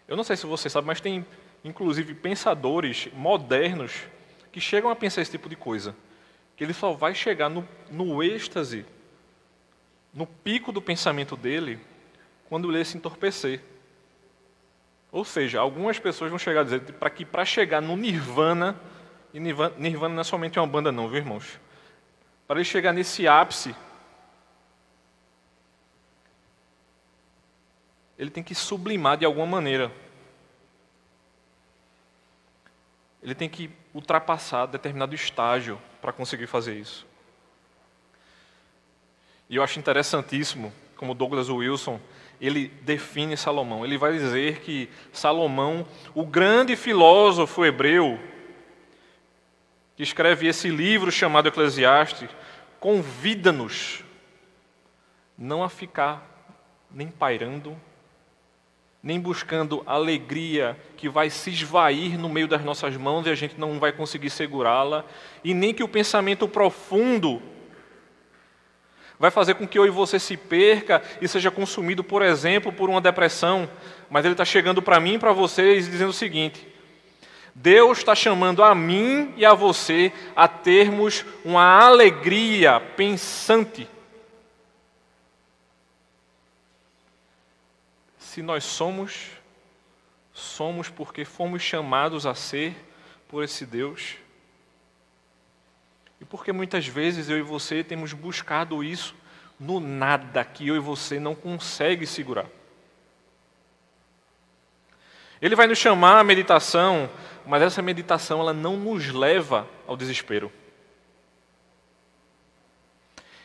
Eu 0.08 0.16
não 0.16 0.24
sei 0.24 0.36
se 0.36 0.46
você 0.46 0.70
sabe, 0.70 0.86
mas 0.86 1.02
tem 1.02 1.24
inclusive 1.62 2.14
pensadores 2.14 3.08
modernos 3.12 3.92
que 4.50 4.60
chegam 4.60 4.90
a 4.90 4.96
pensar 4.96 5.20
esse 5.20 5.30
tipo 5.30 5.50
de 5.50 5.54
coisa. 5.54 5.94
Que 6.56 6.64
ele 6.64 6.72
só 6.72 6.92
vai 6.92 7.14
chegar 7.14 7.50
no, 7.50 7.68
no 7.90 8.22
êxtase, 8.22 8.86
no 10.12 10.26
pico 10.26 10.72
do 10.72 10.80
pensamento 10.80 11.36
dele, 11.36 11.78
quando 12.48 12.74
ele 12.74 12.82
se 12.84 12.96
entorpecer. 12.96 13.60
Ou 15.12 15.24
seja, 15.24 15.60
algumas 15.60 15.98
pessoas 15.98 16.30
vão 16.30 16.38
chegar 16.38 16.62
a 16.62 16.64
dizer 16.64 16.80
para 16.94 17.10
que 17.10 17.24
para 17.24 17.44
chegar 17.44 17.82
no 17.82 17.96
Nirvana, 17.96 18.80
e 19.32 19.38
Nirvana, 19.38 19.74
Nirvana 19.78 20.14
não 20.14 20.20
é 20.22 20.24
somente 20.24 20.58
uma 20.58 20.66
banda 20.66 20.90
não, 20.90 21.08
viu 21.08 21.18
irmãos? 21.18 21.60
Para 22.46 22.56
ele 22.56 22.64
chegar 22.64 22.94
nesse 22.94 23.28
ápice, 23.28 23.74
ele 28.18 28.30
tem 28.30 28.42
que 28.42 28.54
sublimar 28.54 29.16
de 29.16 29.24
alguma 29.24 29.46
maneira. 29.46 29.92
Ele 33.22 33.34
tem 33.34 33.48
que 33.48 33.70
ultrapassar 33.94 34.66
determinado 34.66 35.14
estágio 35.14 35.80
para 36.00 36.12
conseguir 36.12 36.46
fazer 36.46 36.74
isso. 36.76 37.06
E 39.48 39.56
eu 39.56 39.62
acho 39.62 39.78
interessantíssimo 39.78 40.72
como 40.96 41.14
Douglas 41.14 41.48
Wilson, 41.48 42.00
ele 42.40 42.68
define 42.82 43.36
Salomão. 43.36 43.84
Ele 43.84 43.96
vai 43.96 44.12
dizer 44.12 44.60
que 44.60 44.90
Salomão, 45.12 45.86
o 46.12 46.26
grande 46.26 46.74
filósofo 46.74 47.64
hebreu, 47.64 48.18
que 49.96 50.02
escreve 50.02 50.48
esse 50.48 50.68
livro 50.68 51.10
chamado 51.10 51.48
Eclesiastes, 51.48 52.28
convida-nos 52.80 54.04
não 55.36 55.62
a 55.62 55.68
ficar 55.68 56.26
nem 56.90 57.08
pairando 57.08 57.76
nem 59.02 59.20
buscando 59.20 59.82
alegria 59.86 60.76
que 60.96 61.08
vai 61.08 61.30
se 61.30 61.50
esvair 61.50 62.18
no 62.18 62.28
meio 62.28 62.48
das 62.48 62.64
nossas 62.64 62.96
mãos 62.96 63.26
e 63.26 63.30
a 63.30 63.34
gente 63.34 63.58
não 63.58 63.78
vai 63.78 63.92
conseguir 63.92 64.30
segurá-la, 64.30 65.04
e 65.44 65.54
nem 65.54 65.72
que 65.72 65.84
o 65.84 65.88
pensamento 65.88 66.48
profundo 66.48 67.40
vai 69.18 69.30
fazer 69.30 69.54
com 69.54 69.66
que 69.66 69.78
eu 69.78 69.86
e 69.86 69.90
você 69.90 70.18
se 70.18 70.36
perca 70.36 71.02
e 71.20 71.28
seja 71.28 71.50
consumido, 71.50 72.04
por 72.04 72.22
exemplo, 72.22 72.72
por 72.72 72.88
uma 72.88 73.00
depressão. 73.00 73.68
Mas 74.08 74.24
ele 74.24 74.34
está 74.34 74.44
chegando 74.44 74.80
para 74.80 75.00
mim 75.00 75.14
e 75.14 75.18
para 75.18 75.32
vocês 75.32 75.90
dizendo 75.90 76.10
o 76.10 76.14
seguinte: 76.14 76.66
Deus 77.54 77.98
está 77.98 78.14
chamando 78.14 78.62
a 78.62 78.74
mim 78.74 79.32
e 79.36 79.44
a 79.44 79.54
você 79.54 80.12
a 80.34 80.46
termos 80.46 81.24
uma 81.44 81.80
alegria 81.84 82.80
pensante 82.80 83.88
Se 88.38 88.42
nós 88.42 88.62
somos, 88.62 89.32
somos 90.32 90.88
porque 90.88 91.24
fomos 91.24 91.60
chamados 91.60 92.24
a 92.24 92.36
ser 92.36 92.72
por 93.26 93.42
esse 93.42 93.66
Deus. 93.66 94.14
E 96.20 96.24
porque 96.24 96.52
muitas 96.52 96.86
vezes 96.86 97.28
eu 97.28 97.36
e 97.36 97.42
você 97.42 97.82
temos 97.82 98.12
buscado 98.12 98.84
isso 98.84 99.12
no 99.58 99.80
nada 99.80 100.44
que 100.44 100.68
eu 100.68 100.76
e 100.76 100.78
você 100.78 101.18
não 101.18 101.34
consegue 101.34 102.06
segurar. 102.06 102.46
Ele 105.42 105.56
vai 105.56 105.66
nos 105.66 105.78
chamar 105.78 106.20
à 106.20 106.22
meditação, 106.22 107.10
mas 107.44 107.60
essa 107.60 107.82
meditação 107.82 108.38
ela 108.38 108.52
não 108.52 108.76
nos 108.76 109.08
leva 109.08 109.68
ao 109.84 109.96
desespero. 109.96 110.52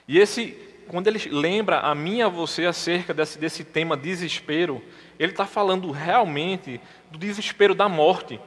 E 0.08 0.20
esse 0.20 0.73
quando 0.88 1.08
ele 1.08 1.20
lembra 1.30 1.80
a 1.80 1.96
mim 1.96 2.18
e 2.18 2.22
a 2.22 2.28
você 2.28 2.66
acerca 2.66 3.14
desse, 3.14 3.38
desse 3.38 3.64
tema 3.64 3.98
desespero, 3.98 4.84
ele 5.20 5.32
está 5.32 5.46
falando 5.46 5.92
realmente 5.92 6.80
do 7.10 7.18
desespero 7.18 7.74
da 7.74 7.88
morte. 7.90 8.40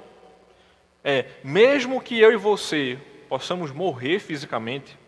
É, 1.02 1.26
mesmo 1.42 2.00
que 2.00 2.18
eu 2.18 2.32
e 2.32 2.36
você 2.36 2.98
possamos 3.28 3.70
morrer 3.70 4.18
fisicamente, 4.18 4.98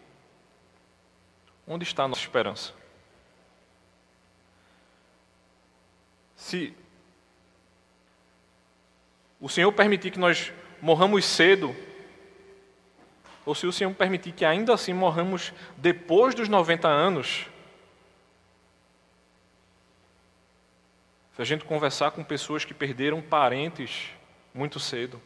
onde 1.67 1.85
está 1.85 2.05
a 2.05 2.09
nossa 2.09 2.21
esperança? 2.21 2.73
Se 6.37 6.75
o 9.41 9.49
Senhor 9.49 9.73
permitir 9.73 10.11
que 10.11 10.19
nós 10.19 10.53
morramos 10.81 11.25
cedo, 11.25 11.75
ou 13.49 13.55
se 13.55 13.67
o 13.67 13.73
Senhor 13.73 13.95
permitir 13.95 14.33
que 14.33 14.45
ainda 14.45 14.75
assim 14.75 14.93
morramos 14.93 15.55
depois 15.79 16.35
dos 16.35 16.51
90 16.51 16.87
anos, 16.87 17.47
se 21.35 21.41
a 21.41 21.45
gente 21.47 21.65
conversar 21.65 22.11
com 22.11 22.23
pessoas 22.23 22.67
que 22.67 22.75
perderam 22.75 23.23
parentes 23.23 24.11
muito 24.53 24.79
cedo, 24.79 25.19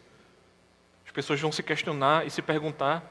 as 1.04 1.10
pessoas 1.10 1.40
vão 1.40 1.50
se 1.50 1.64
questionar 1.64 2.24
e 2.24 2.30
se 2.30 2.40
perguntar 2.40 3.02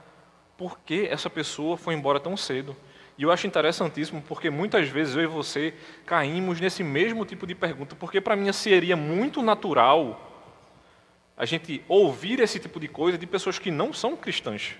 por 0.58 0.80
que 0.80 1.08
essa 1.08 1.30
pessoa 1.30 1.75
foi 1.75 1.94
embora 1.94 2.18
tão 2.18 2.38
cedo. 2.38 2.74
E 3.18 3.24
eu 3.24 3.32
acho 3.34 3.46
interessantíssimo 3.46 4.22
porque 4.22 4.50
muitas 4.50 4.88
vezes 4.88 5.18
eu 5.18 5.24
e 5.24 5.27
você 5.27 5.74
caímos 6.06 6.62
nesse 6.62 6.86
mesmo 6.86 7.25
tipo 7.25 7.46
de 7.46 7.53
pergunta, 7.53 7.98
porque 7.98 8.22
para 8.22 8.38
mim 8.38 8.50
seria 8.53 8.96
muito 8.96 9.41
natural 9.41 10.56
a 11.36 11.44
gente 11.44 11.84
ouvir 11.89 12.39
esse 12.39 12.62
tipo 12.62 12.80
de 12.80 12.88
coisa 12.88 13.18
de 13.18 13.27
pessoas 13.27 13.60
que 13.60 13.70
não 13.70 13.91
são 13.91 14.15
cristãs. 14.15 14.77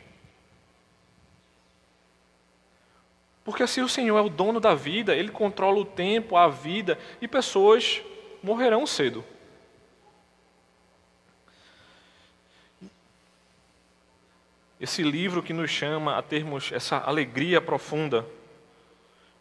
Porque 3.43 3.65
se 3.65 3.81
o 3.81 3.89
Senhor 3.89 4.17
é 4.17 4.21
o 4.21 4.29
dono 4.29 4.60
da 4.60 4.75
vida, 4.75 5.15
Ele 5.15 5.29
controla 5.29 5.79
o 5.79 5.86
tempo, 5.86 6.36
a 6.36 6.48
vida, 6.48 6.98
e 7.19 7.27
pessoas 7.27 8.01
morrerão 8.43 8.86
cedo. 8.86 9.24
Esse 14.79 15.03
livro 15.03 15.43
que 15.43 15.53
nos 15.53 15.69
chama 15.69 16.17
a 16.17 16.24
termos 16.24 16.71
essa 16.71 16.98
alegria 16.98 17.62
profunda, 17.62 18.25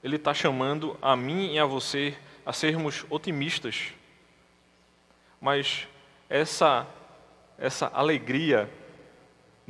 ele 0.04 0.16
está 0.16 0.34
chamando 0.34 0.98
a 1.00 1.16
mim 1.16 1.54
e 1.54 1.58
a 1.58 1.64
você 1.64 2.14
a 2.44 2.52
sermos 2.52 3.06
otimistas. 3.08 3.94
Mas 5.40 5.88
essa, 6.28 6.86
essa 7.58 7.86
alegria 7.86 8.68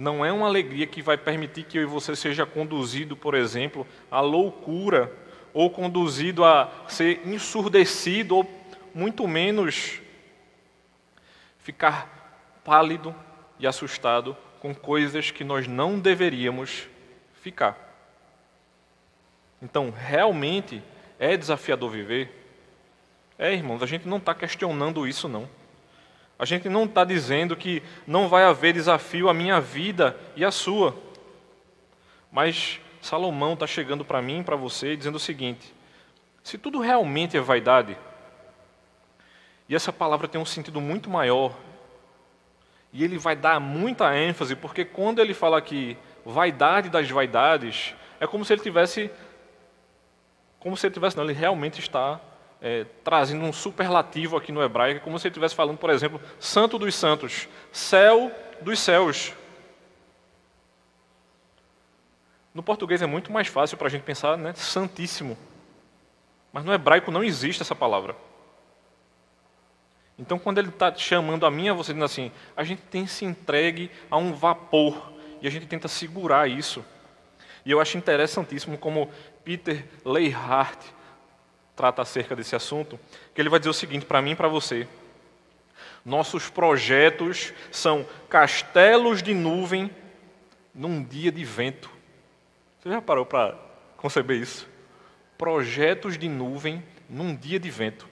não 0.01 0.25
é 0.25 0.33
uma 0.33 0.47
alegria 0.47 0.87
que 0.87 1.03
vai 1.03 1.19
permitir 1.19 1.65
que 1.65 1.77
eu 1.77 1.83
e 1.83 1.85
você 1.85 2.17
seja 2.17 2.47
conduzido, 2.47 3.15
por 3.15 3.35
exemplo, 3.35 3.87
à 4.11 4.23
loucura, 4.23 5.15
ou 5.53 5.69
conduzido 5.69 6.43
a 6.43 6.73
ser 6.89 7.21
ensurdecido, 7.29 8.35
ou 8.37 8.51
muito 8.95 9.29
menos 9.29 10.01
ficar 11.59 12.63
pálido 12.65 13.15
e 13.59 13.67
assustado 13.67 14.35
com 14.59 14.75
coisas 14.75 15.31
que 15.31 15.45
nós 15.45 15.69
não 15.69 15.99
deveríamos 15.99 16.89
ficar. 17.43 17.77
Então, 19.61 19.91
realmente 19.91 20.83
é 21.19 21.37
desafiador 21.37 21.91
viver? 21.91 22.55
É, 23.39 23.53
irmãos, 23.53 23.83
a 23.83 23.87
gente 23.87 24.09
não 24.09 24.17
está 24.17 24.35
questionando 24.35 25.07
isso, 25.07 25.29
não. 25.29 25.47
A 26.41 26.47
gente 26.47 26.71
não 26.71 26.85
está 26.85 27.05
dizendo 27.05 27.55
que 27.55 27.83
não 28.07 28.27
vai 28.27 28.45
haver 28.45 28.73
desafio 28.73 29.29
à 29.29 29.35
minha 29.35 29.61
vida 29.61 30.19
e 30.35 30.43
à 30.43 30.51
sua. 30.51 30.97
Mas 32.33 32.81
Salomão 33.03 33.53
está 33.53 33.67
chegando 33.67 34.07
para 34.07 34.23
mim 34.23 34.43
para 34.43 34.57
você 34.57 34.97
dizendo 34.97 35.17
o 35.17 35.21
seguinte: 35.21 35.71
se 36.43 36.57
tudo 36.57 36.81
realmente 36.81 37.37
é 37.37 37.41
vaidade, 37.43 37.95
e 39.69 39.75
essa 39.75 39.93
palavra 39.93 40.27
tem 40.27 40.41
um 40.41 40.47
sentido 40.47 40.81
muito 40.81 41.11
maior, 41.11 41.55
e 42.91 43.05
ele 43.05 43.19
vai 43.19 43.37
dar 43.37 43.61
muita 43.61 44.17
ênfase, 44.17 44.57
porque 44.57 44.83
quando 44.83 45.19
ele 45.19 45.35
fala 45.35 45.59
aqui 45.59 45.95
vaidade 46.25 46.89
das 46.89 47.11
vaidades, 47.11 47.95
é 48.19 48.27
como 48.27 48.47
se 48.47 48.55
ele 48.55 48.63
tivesse. 48.63 49.11
Como 50.59 50.75
se 50.75 50.87
ele 50.87 50.95
tivesse, 50.95 51.19
não, 51.19 51.25
ele 51.25 51.35
realmente 51.35 51.81
está 51.81 52.19
é, 52.61 52.85
trazendo 53.03 53.45
um 53.45 53.53
superlativo 53.53 54.37
aqui 54.37 54.53
no 54.53 54.63
hebraico, 54.63 55.01
como 55.01 55.19
se 55.19 55.27
ele 55.27 55.33
estivesse 55.33 55.55
falando, 55.55 55.79
por 55.79 55.91
exemplo, 55.91 56.21
santo 56.39 56.79
dos 56.79 56.95
santos, 56.95 57.49
céu 57.73 58.31
dos 58.61 58.79
céus. 58.79 59.33
No 62.53 62.63
português 62.63 63.01
é 63.01 63.07
muito 63.07 63.33
mais 63.33 63.47
fácil 63.47 63.79
para 63.79 63.87
a 63.87 63.91
gente 63.91 64.03
pensar, 64.03 64.37
né, 64.37 64.53
santíssimo. 64.55 65.39
Mas 66.53 66.65
no 66.65 66.73
hebraico 66.73 67.11
não 67.11 67.23
existe 67.23 67.63
essa 67.63 67.75
palavra. 67.75 68.17
Então, 70.19 70.39
quando 70.39 70.59
ele 70.59 70.69
está 70.69 70.95
chamando 70.95 71.47
a 71.47 71.51
mim 71.51 71.71
a 71.71 71.73
você, 71.73 71.93
dizendo 71.93 72.05
assim, 72.05 72.31
a 72.55 72.63
gente 72.63 72.83
tem 72.83 73.07
se 73.07 73.25
entregue 73.25 73.91
a 74.11 74.19
um 74.19 74.35
vapor 74.35 75.13
e 75.41 75.47
a 75.47 75.51
gente 75.51 75.67
tenta 75.67 75.89
segurar 75.89 76.47
isso. 76.51 76.85
E 77.65 77.71
eu 77.71 77.81
acho 77.81 77.97
interessantíssimo 77.97 78.77
como 78.77 79.11
Peter 79.45 79.87
Leihart 80.05 80.79
trata 81.81 82.03
acerca 82.03 82.37
desse 82.37 82.55
assunto, 82.55 83.01
que 83.35 83.41
ele 83.41 83.49
vai 83.49 83.59
dizer 83.59 83.71
o 83.71 83.75
seguinte 83.75 84.05
para 84.05 84.21
mim 84.21 84.33
e 84.33 84.37
para 84.37 84.49
você. 84.49 84.87
Nossos 86.05 86.51
projetos 86.51 87.55
são 87.73 88.07
castelos 88.29 89.23
de 89.23 89.33
nuvem 89.33 89.91
num 90.75 91.03
dia 91.03 91.33
de 91.33 91.43
vento. 91.43 91.91
Você 92.79 92.91
já 92.91 93.01
parou 93.01 93.25
para 93.25 93.59
conceber 93.97 94.39
isso? 94.39 94.69
Projetos 95.39 96.19
de 96.19 96.29
nuvem 96.29 96.85
num 97.09 97.35
dia 97.35 97.59
de 97.59 97.71
vento. 97.71 98.07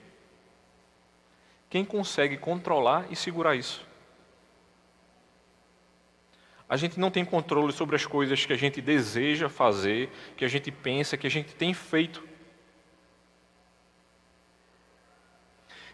Quem 1.69 1.85
consegue 1.85 2.37
controlar 2.37 3.05
e 3.11 3.15
segurar 3.15 3.55
isso? 3.55 3.85
A 6.67 6.75
gente 6.75 6.99
não 6.99 7.11
tem 7.11 7.23
controle 7.23 7.71
sobre 7.71 7.95
as 7.95 8.05
coisas 8.07 8.43
que 8.43 8.53
a 8.53 8.57
gente 8.57 8.81
deseja 8.81 9.47
fazer, 9.47 10.09
que 10.35 10.43
a 10.43 10.47
gente 10.47 10.71
pensa, 10.71 11.15
que 11.15 11.27
a 11.27 11.31
gente 11.31 11.53
tem 11.53 11.71
feito. 11.71 12.29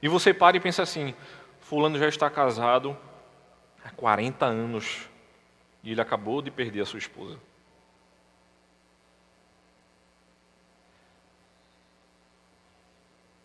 E 0.02 0.08
você 0.08 0.34
para 0.34 0.58
e 0.58 0.60
pensa 0.60 0.84
assim: 0.84 1.14
Fulano 1.60 1.98
já 1.98 2.08
está 2.08 2.30
casado 2.30 2.98
há 3.84 3.90
40 3.92 4.46
anos 4.46 5.10
e 5.84 5.92
ele 5.92 6.02
acabou 6.02 6.42
de 6.42 6.52
perder 6.52 6.82
a 6.82 6.86
sua 6.86 7.00
esposa. 7.00 7.40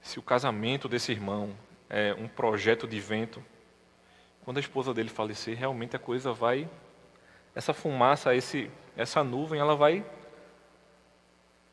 Se 0.01 0.19
o 0.19 0.23
casamento 0.23 0.89
desse 0.89 1.13
irmão 1.13 1.55
é, 1.89 2.15
um 2.15 2.27
projeto 2.27 2.89
de 2.89 2.99
vento, 2.99 3.45
quando 4.45 4.57
a 4.57 4.61
esposa 4.61 4.93
dele 4.93 5.09
falecer, 5.09 5.57
realmente 5.57 5.95
a 5.95 5.99
coisa 5.99 6.33
vai, 6.33 6.69
essa 7.55 7.73
fumaça, 7.73 8.35
esse, 8.35 8.71
essa 8.97 9.23
nuvem, 9.23 9.61
ela 9.61 9.77
vai 9.77 10.05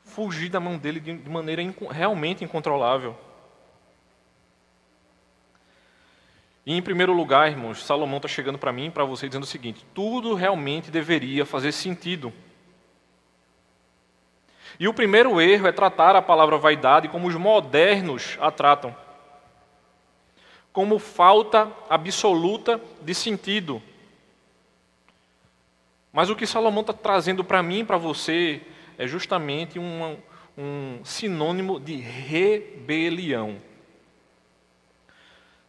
fugir 0.03 0.49
da 0.49 0.59
mão 0.59 0.77
dele 0.77 0.99
de 0.99 1.29
maneira 1.29 1.61
realmente 1.91 2.43
incontrolável. 2.43 3.17
E 6.67 6.73
em 6.73 6.81
primeiro 6.83 7.13
lugar, 7.13 7.49
irmãos, 7.49 7.83
Salomão 7.83 8.17
está 8.17 8.27
chegando 8.27 8.59
para 8.59 8.71
mim 8.71 8.85
e 8.85 8.91
para 8.91 9.05
você 9.05 9.27
dizendo 9.27 9.43
o 9.43 9.47
seguinte: 9.47 9.83
tudo 9.95 10.35
realmente 10.35 10.91
deveria 10.91 11.45
fazer 11.45 11.71
sentido. 11.71 12.31
E 14.79 14.87
o 14.87 14.93
primeiro 14.93 15.41
erro 15.41 15.65
é 15.67 15.71
tratar 15.71 16.15
a 16.15 16.21
palavra 16.21 16.59
vaidade 16.59 17.07
como 17.07 17.27
os 17.27 17.35
modernos 17.35 18.37
a 18.39 18.51
tratam 18.51 18.95
como 20.77 20.99
falta 20.99 21.71
absoluta 21.89 22.79
de 23.01 23.15
sentido. 23.15 23.81
Mas 26.13 26.29
o 26.29 26.35
que 26.35 26.45
Salomão 26.45 26.81
está 26.81 26.93
trazendo 26.93 27.43
para 27.43 27.63
mim 27.63 27.79
e 27.79 27.83
para 27.83 27.97
você 27.97 28.61
é 28.95 29.07
justamente 29.07 29.79
um, 29.79 30.15
um 30.55 30.99
sinônimo 31.03 31.79
de 31.79 31.95
rebelião. 31.95 33.57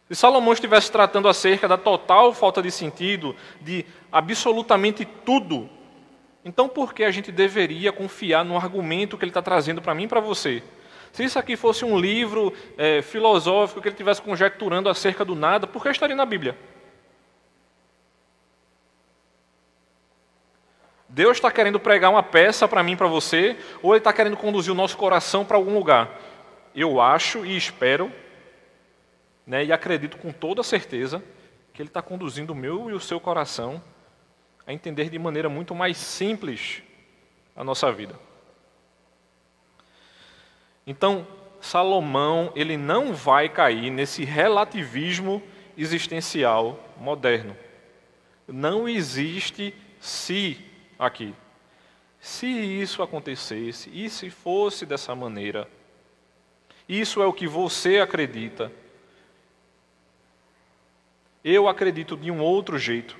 Se 0.09 0.15
Salomão 0.15 0.53
estivesse 0.53 0.91
tratando 0.91 1.27
acerca 1.27 1.67
da 1.67 1.77
total 1.77 2.33
falta 2.33 2.63
de 2.63 2.71
sentido, 2.71 3.35
de 3.61 3.85
absolutamente 4.11 5.05
tudo, 5.05 5.69
então 6.43 6.67
por 6.67 6.95
que 6.95 7.03
a 7.03 7.11
gente 7.11 7.31
deveria 7.31 7.91
confiar 7.91 8.43
no 8.43 8.57
argumento 8.57 9.19
que 9.19 9.23
ele 9.23 9.29
está 9.29 9.41
trazendo 9.41 9.83
para 9.83 9.93
mim 9.93 10.05
e 10.05 10.07
para 10.07 10.19
você? 10.19 10.63
Se 11.11 11.23
isso 11.23 11.37
aqui 11.37 11.55
fosse 11.55 11.85
um 11.85 11.95
livro 11.95 12.51
é, 12.75 13.03
filosófico 13.03 13.81
que 13.81 13.87
ele 13.87 13.93
estivesse 13.93 14.19
conjecturando 14.19 14.89
acerca 14.89 15.23
do 15.23 15.35
nada, 15.35 15.67
por 15.67 15.83
que 15.83 15.89
estaria 15.89 16.15
na 16.15 16.25
Bíblia? 16.25 16.57
Deus 21.07 21.37
está 21.37 21.51
querendo 21.51 21.79
pregar 21.79 22.09
uma 22.09 22.23
peça 22.23 22.67
para 22.67 22.81
mim, 22.81 22.95
para 22.95 23.07
você, 23.07 23.57
ou 23.81 23.93
Ele 23.93 23.99
está 23.99 24.13
querendo 24.13 24.37
conduzir 24.37 24.71
o 24.71 24.75
nosso 24.75 24.95
coração 24.95 25.43
para 25.43 25.57
algum 25.57 25.73
lugar? 25.73 26.19
Eu 26.75 27.01
acho 27.01 27.45
e 27.45 27.57
espero, 27.57 28.11
né, 29.49 29.65
e 29.65 29.71
acredito 29.73 30.15
com 30.15 30.31
toda 30.31 30.61
certeza, 30.61 31.23
que 31.73 31.81
Ele 31.81 31.89
está 31.89 32.03
conduzindo 32.03 32.53
o 32.53 32.55
meu 32.55 32.87
e 32.91 32.93
o 32.93 32.99
seu 32.99 33.19
coração 33.19 33.81
a 34.65 34.71
entender 34.71 35.09
de 35.09 35.17
maneira 35.17 35.49
muito 35.49 35.73
mais 35.73 35.97
simples 35.97 36.83
a 37.55 37.63
nossa 37.63 37.91
vida. 37.91 38.13
Então, 40.85 41.25
Salomão, 41.59 42.53
ele 42.55 42.77
não 42.77 43.11
vai 43.11 43.49
cair 43.49 43.89
nesse 43.89 44.23
relativismo 44.23 45.41
existencial 45.75 46.79
moderno. 46.95 47.57
Não 48.47 48.87
existe 48.87 49.73
se 49.99 50.63
aqui. 50.99 51.33
Se 52.19 52.45
isso 52.45 53.01
acontecesse, 53.01 53.89
e 53.91 54.11
se 54.11 54.29
fosse 54.29 54.85
dessa 54.85 55.15
maneira, 55.15 55.67
isso 56.87 57.19
é 57.19 57.25
o 57.25 57.33
que 57.33 57.47
você 57.47 57.97
acredita. 57.97 58.71
Eu 61.43 61.67
acredito 61.67 62.17
de 62.17 62.29
um 62.29 62.41
outro 62.41 62.77
jeito. 62.77 63.17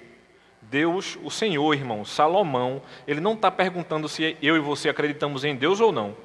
Deus, 0.62 1.17
o 1.23 1.32
Senhor, 1.32 1.73
irmão, 1.73 2.05
Salomão, 2.05 2.82
ele 3.08 3.19
não 3.19 3.34
está 3.34 3.49
perguntando 3.49 4.08
se 4.08 4.38
eu 4.41 4.55
e 4.55 4.60
você 4.60 4.89
acreditamos 4.89 5.43
em 5.43 5.55
Deus 5.55 5.79
ou 5.79 5.91
não. 5.91 6.15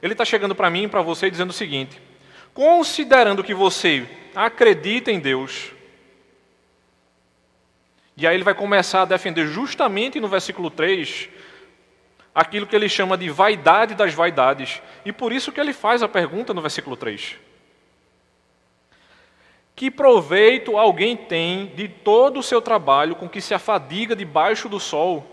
Ele 0.00 0.14
está 0.14 0.24
chegando 0.24 0.54
para 0.54 0.70
mim 0.70 0.84
e 0.84 0.88
para 0.88 1.02
você 1.02 1.30
dizendo 1.30 1.50
o 1.50 1.54
seguinte: 1.54 2.00
considerando 2.54 3.44
que 3.44 3.54
você 3.54 4.06
acredita 4.34 5.10
em 5.10 5.20
Deus, 5.20 5.72
e 8.16 8.26
aí 8.26 8.34
ele 8.34 8.44
vai 8.44 8.54
começar 8.54 9.02
a 9.02 9.06
defender 9.06 9.46
justamente 9.46 10.20
no 10.20 10.28
versículo 10.28 10.70
3 10.70 11.28
aquilo 12.34 12.66
que 12.66 12.74
ele 12.74 12.88
chama 12.88 13.16
de 13.16 13.28
vaidade 13.28 13.94
das 13.94 14.14
vaidades. 14.14 14.80
E 15.04 15.12
por 15.12 15.32
isso 15.32 15.52
que 15.52 15.60
ele 15.60 15.72
faz 15.72 16.02
a 16.02 16.08
pergunta 16.08 16.54
no 16.54 16.62
versículo 16.62 16.96
3. 16.96 17.36
Que 19.74 19.90
proveito 19.90 20.76
alguém 20.76 21.16
tem 21.16 21.66
de 21.66 21.88
todo 21.88 22.40
o 22.40 22.42
seu 22.42 22.60
trabalho 22.60 23.16
com 23.16 23.28
que 23.28 23.40
se 23.40 23.54
afadiga 23.54 24.14
debaixo 24.14 24.68
do 24.68 24.78
sol? 24.78 25.32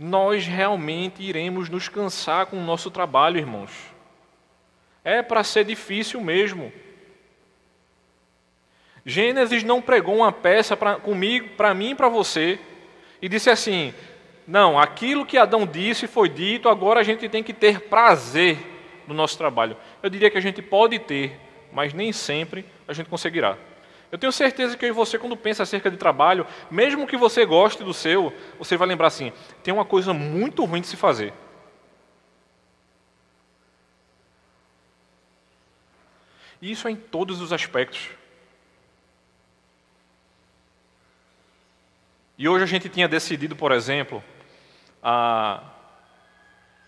nós 0.00 0.46
realmente 0.46 1.22
iremos 1.22 1.68
nos 1.68 1.86
cansar 1.86 2.46
com 2.46 2.56
o 2.56 2.64
nosso 2.64 2.90
trabalho, 2.90 3.36
irmãos. 3.36 3.70
É 5.04 5.20
para 5.20 5.44
ser 5.44 5.62
difícil 5.62 6.22
mesmo. 6.22 6.72
Gênesis 9.04 9.62
não 9.62 9.82
pregou 9.82 10.16
uma 10.16 10.32
peça 10.32 10.74
para 10.74 10.96
comigo, 10.96 11.50
para 11.50 11.74
mim 11.74 11.90
e 11.90 11.94
para 11.94 12.08
você, 12.08 12.58
e 13.20 13.28
disse 13.28 13.50
assim: 13.50 13.92
não, 14.46 14.78
aquilo 14.78 15.26
que 15.26 15.36
Adão 15.36 15.66
disse 15.66 16.06
foi 16.06 16.30
dito, 16.30 16.70
agora 16.70 17.00
a 17.00 17.04
gente 17.04 17.28
tem 17.28 17.42
que 17.42 17.52
ter 17.52 17.80
prazer 17.82 18.56
no 19.06 19.12
nosso 19.12 19.36
trabalho. 19.36 19.76
Eu 20.02 20.10
diria 20.10 20.30
que 20.30 20.38
a 20.38 20.40
gente 20.40 20.62
pode 20.62 20.98
ter, 20.98 21.38
mas 21.72 21.92
nem 21.92 22.12
sempre 22.12 22.64
a 22.88 22.92
gente 22.92 23.08
conseguirá. 23.08 23.56
Eu 24.10 24.18
tenho 24.18 24.32
certeza 24.32 24.76
que 24.76 24.84
eu 24.84 24.88
e 24.88 24.92
você, 24.92 25.18
quando 25.18 25.36
pensa 25.36 25.62
acerca 25.62 25.90
de 25.90 25.96
trabalho, 25.96 26.46
mesmo 26.70 27.06
que 27.06 27.16
você 27.16 27.44
goste 27.44 27.84
do 27.84 27.94
seu, 27.94 28.32
você 28.58 28.76
vai 28.76 28.88
lembrar 28.88 29.06
assim: 29.06 29.32
tem 29.62 29.72
uma 29.72 29.84
coisa 29.84 30.12
muito 30.12 30.64
ruim 30.64 30.80
de 30.80 30.88
se 30.88 30.96
fazer. 30.96 31.32
E 36.60 36.70
isso 36.70 36.88
é 36.88 36.90
em 36.90 36.96
todos 36.96 37.40
os 37.40 37.52
aspectos. 37.52 38.10
E 42.36 42.48
hoje 42.48 42.64
a 42.64 42.66
gente 42.66 42.88
tinha 42.88 43.06
decidido, 43.06 43.54
por 43.54 43.70
exemplo, 43.70 44.22
a 45.02 45.62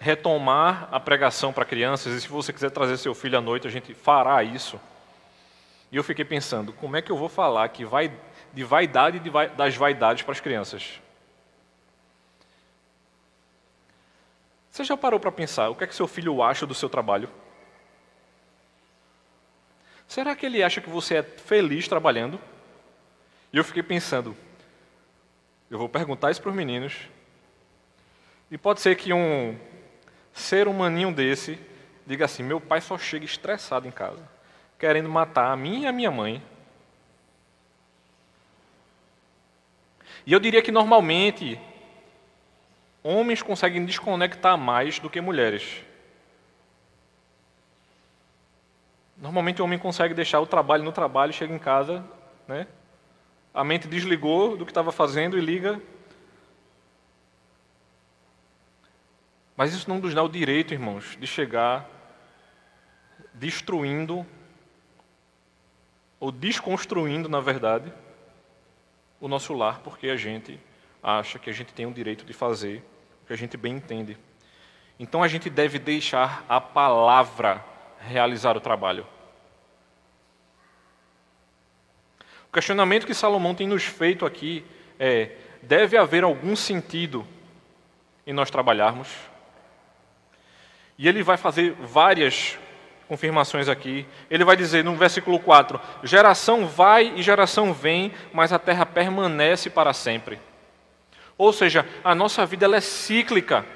retomar 0.02 0.88
a 0.90 0.98
pregação 0.98 1.52
para 1.52 1.64
crianças, 1.64 2.12
e 2.12 2.20
se 2.20 2.26
você 2.26 2.52
quiser 2.52 2.70
trazer 2.70 2.96
seu 2.96 3.14
filho 3.14 3.38
à 3.38 3.40
noite, 3.40 3.68
a 3.68 3.70
gente 3.70 3.94
fará 3.94 4.42
isso. 4.42 4.80
E 5.92 5.96
eu 5.96 6.02
fiquei 6.02 6.24
pensando, 6.24 6.72
como 6.72 6.96
é 6.96 7.02
que 7.02 7.12
eu 7.12 7.16
vou 7.16 7.28
falar 7.28 7.68
que 7.68 7.84
vai, 7.84 8.12
de 8.52 8.64
vaidade 8.64 9.20
de 9.20 9.30
vai, 9.30 9.48
das 9.48 9.76
vaidades 9.76 10.24
para 10.24 10.32
as 10.32 10.40
crianças? 10.40 11.00
Você 14.68 14.82
já 14.82 14.96
parou 14.96 15.20
para 15.20 15.30
pensar 15.30 15.68
o 15.68 15.76
que 15.76 15.84
é 15.84 15.86
que 15.86 15.94
seu 15.94 16.08
filho 16.08 16.42
acha 16.42 16.66
do 16.66 16.74
seu 16.74 16.88
trabalho? 16.88 17.28
Será 20.08 20.34
que 20.34 20.44
ele 20.44 20.64
acha 20.64 20.80
que 20.80 20.90
você 20.90 21.18
é 21.18 21.22
feliz 21.22 21.86
trabalhando? 21.86 22.40
E 23.52 23.56
eu 23.56 23.62
fiquei 23.62 23.84
pensando, 23.84 24.36
eu 25.70 25.78
vou 25.78 25.88
perguntar 25.88 26.32
isso 26.32 26.42
para 26.42 26.50
os 26.50 26.56
meninos. 26.56 26.96
E 28.50 28.58
pode 28.58 28.80
ser 28.80 28.96
que 28.96 29.12
um 29.12 29.56
ser 30.32 30.68
humaninho 30.68 31.12
desse 31.12 31.58
diga 32.06 32.24
assim: 32.24 32.42
meu 32.42 32.60
pai 32.60 32.80
só 32.80 32.98
chega 32.98 33.24
estressado 33.24 33.86
em 33.86 33.90
casa, 33.90 34.28
querendo 34.78 35.08
matar 35.08 35.52
a 35.52 35.56
mim 35.56 35.82
e 35.82 35.86
a 35.86 35.92
minha 35.92 36.10
mãe. 36.10 36.42
E 40.24 40.32
eu 40.32 40.38
diria 40.38 40.62
que 40.62 40.70
normalmente 40.70 41.60
homens 43.02 43.42
conseguem 43.42 43.84
desconectar 43.84 44.56
mais 44.56 44.98
do 44.98 45.10
que 45.10 45.20
mulheres. 45.20 45.82
Normalmente 49.16 49.60
o 49.60 49.64
homem 49.64 49.78
consegue 49.78 50.14
deixar 50.14 50.40
o 50.40 50.46
trabalho 50.46 50.82
no 50.84 50.92
trabalho, 50.92 51.32
chega 51.32 51.54
em 51.54 51.58
casa, 51.58 52.04
né? 52.46 52.66
A 53.54 53.62
mente 53.62 53.86
desligou 53.86 54.56
do 54.56 54.64
que 54.64 54.70
estava 54.70 54.90
fazendo 54.90 55.36
e 55.36 55.40
liga. 55.40 55.80
Mas 59.62 59.74
isso 59.74 59.88
não 59.88 59.98
nos 59.98 60.12
dá 60.12 60.20
o 60.20 60.28
direito, 60.28 60.74
irmãos, 60.74 61.16
de 61.20 61.24
chegar 61.24 61.88
destruindo 63.32 64.26
ou 66.18 66.32
desconstruindo, 66.32 67.28
na 67.28 67.38
verdade, 67.38 67.92
o 69.20 69.28
nosso 69.28 69.54
lar, 69.54 69.78
porque 69.78 70.08
a 70.08 70.16
gente 70.16 70.58
acha 71.00 71.38
que 71.38 71.48
a 71.48 71.52
gente 71.52 71.72
tem 71.72 71.86
o 71.86 71.92
direito 71.92 72.24
de 72.24 72.32
fazer 72.32 72.82
o 73.22 73.26
que 73.28 73.32
a 73.32 73.36
gente 73.36 73.56
bem 73.56 73.76
entende. 73.76 74.18
Então 74.98 75.22
a 75.22 75.28
gente 75.28 75.48
deve 75.48 75.78
deixar 75.78 76.44
a 76.48 76.60
palavra 76.60 77.64
realizar 78.00 78.56
o 78.56 78.60
trabalho. 78.60 79.06
O 82.48 82.52
questionamento 82.52 83.06
que 83.06 83.14
Salomão 83.14 83.54
tem 83.54 83.68
nos 83.68 83.84
feito 83.84 84.26
aqui 84.26 84.66
é: 84.98 85.36
deve 85.62 85.96
haver 85.96 86.24
algum 86.24 86.56
sentido 86.56 87.24
em 88.26 88.32
nós 88.32 88.50
trabalharmos? 88.50 89.30
E 90.98 91.08
ele 91.08 91.22
vai 91.22 91.36
fazer 91.36 91.72
várias 91.80 92.58
confirmações 93.08 93.68
aqui. 93.68 94.06
Ele 94.30 94.44
vai 94.44 94.56
dizer 94.56 94.82
no 94.82 94.96
versículo 94.96 95.38
4: 95.38 95.80
Geração 96.02 96.66
vai 96.66 97.12
e 97.16 97.22
geração 97.22 97.72
vem, 97.72 98.12
mas 98.32 98.52
a 98.52 98.58
terra 98.58 98.86
permanece 98.86 99.68
para 99.68 99.92
sempre. 99.92 100.40
Ou 101.36 101.52
seja, 101.52 101.86
a 102.04 102.14
nossa 102.14 102.46
vida 102.46 102.64
ela 102.64 102.76
é 102.76 102.80
cíclica. 102.80 103.66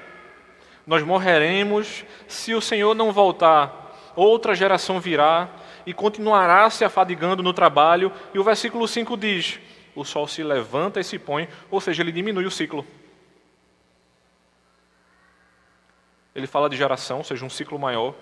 Nós 0.85 1.03
morreremos, 1.03 2.05
se 2.27 2.53
o 2.53 2.61
Senhor 2.61 2.95
não 2.95 3.11
voltar, 3.11 4.13
outra 4.15 4.55
geração 4.55 4.99
virá 4.99 5.49
e 5.85 5.93
continuará 5.93 6.69
se 6.69 6.83
afadigando 6.83 7.43
no 7.43 7.53
trabalho. 7.53 8.11
E 8.33 8.39
o 8.39 8.43
versículo 8.43 8.87
5 8.87 9.17
diz: 9.17 9.59
O 9.93 10.03
sol 10.03 10.27
se 10.27 10.41
levanta 10.43 10.99
e 10.99 11.03
se 11.03 11.19
põe, 11.19 11.47
ou 11.69 11.81
seja, 11.81 12.01
ele 12.01 12.11
diminui 12.11 12.45
o 12.45 12.51
ciclo. 12.51 12.85
Ele 16.37 16.45
fala 16.45 16.69
de 16.69 16.77
geração, 16.77 17.17
ou 17.17 17.23
seja, 17.23 17.43
um 17.43 17.49
ciclo 17.49 17.79
maior. 17.79 18.13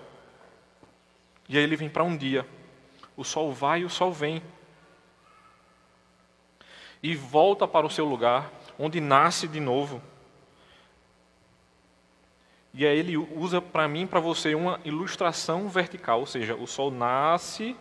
E 1.46 1.58
aí 1.58 1.62
ele 1.62 1.76
vem 1.76 1.90
para 1.90 2.02
um 2.02 2.16
dia. 2.16 2.48
O 3.14 3.22
sol 3.22 3.52
vai 3.52 3.80
e 3.80 3.84
o 3.84 3.90
sol 3.90 4.10
vem. 4.10 4.42
E 7.02 7.14
volta 7.14 7.68
para 7.68 7.84
o 7.84 7.90
seu 7.90 8.06
lugar, 8.06 8.50
onde 8.78 9.02
nasce 9.02 9.46
de 9.46 9.60
novo. 9.60 10.00
E 12.72 12.86
aí 12.86 12.98
ele 12.98 13.18
usa 13.18 13.60
para 13.60 13.86
mim, 13.86 14.06
para 14.06 14.18
você, 14.18 14.54
uma 14.54 14.80
ilustração 14.82 15.68
vertical, 15.68 16.20
ou 16.20 16.26
seja, 16.26 16.54
o 16.54 16.66
sol 16.66 16.90
nasce 16.90 17.76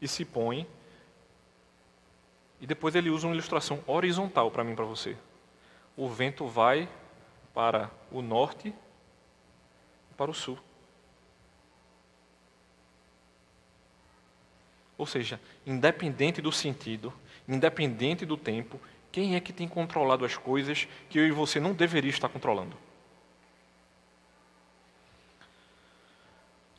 e 0.00 0.08
se 0.08 0.24
põe. 0.24 0.66
E 2.58 2.66
depois 2.66 2.94
ele 2.94 3.10
usa 3.10 3.26
uma 3.26 3.34
ilustração 3.34 3.84
horizontal 3.86 4.50
para 4.50 4.64
mim, 4.64 4.74
para 4.74 4.86
você. 4.86 5.14
O 5.94 6.08
vento 6.08 6.46
vai 6.46 6.88
para 7.52 7.90
o 8.10 8.22
norte 8.22 8.74
para 10.16 10.30
o 10.30 10.34
sul. 10.34 10.58
Ou 14.98 15.06
seja, 15.06 15.40
independente 15.66 16.40
do 16.40 16.50
sentido, 16.50 17.12
independente 17.46 18.24
do 18.24 18.36
tempo, 18.36 18.80
quem 19.12 19.36
é 19.36 19.40
que 19.40 19.52
tem 19.52 19.68
controlado 19.68 20.24
as 20.24 20.36
coisas 20.36 20.88
que 21.08 21.18
eu 21.18 21.26
e 21.26 21.30
você 21.30 21.60
não 21.60 21.72
deveria 21.72 22.10
estar 22.10 22.28
controlando? 22.28 22.76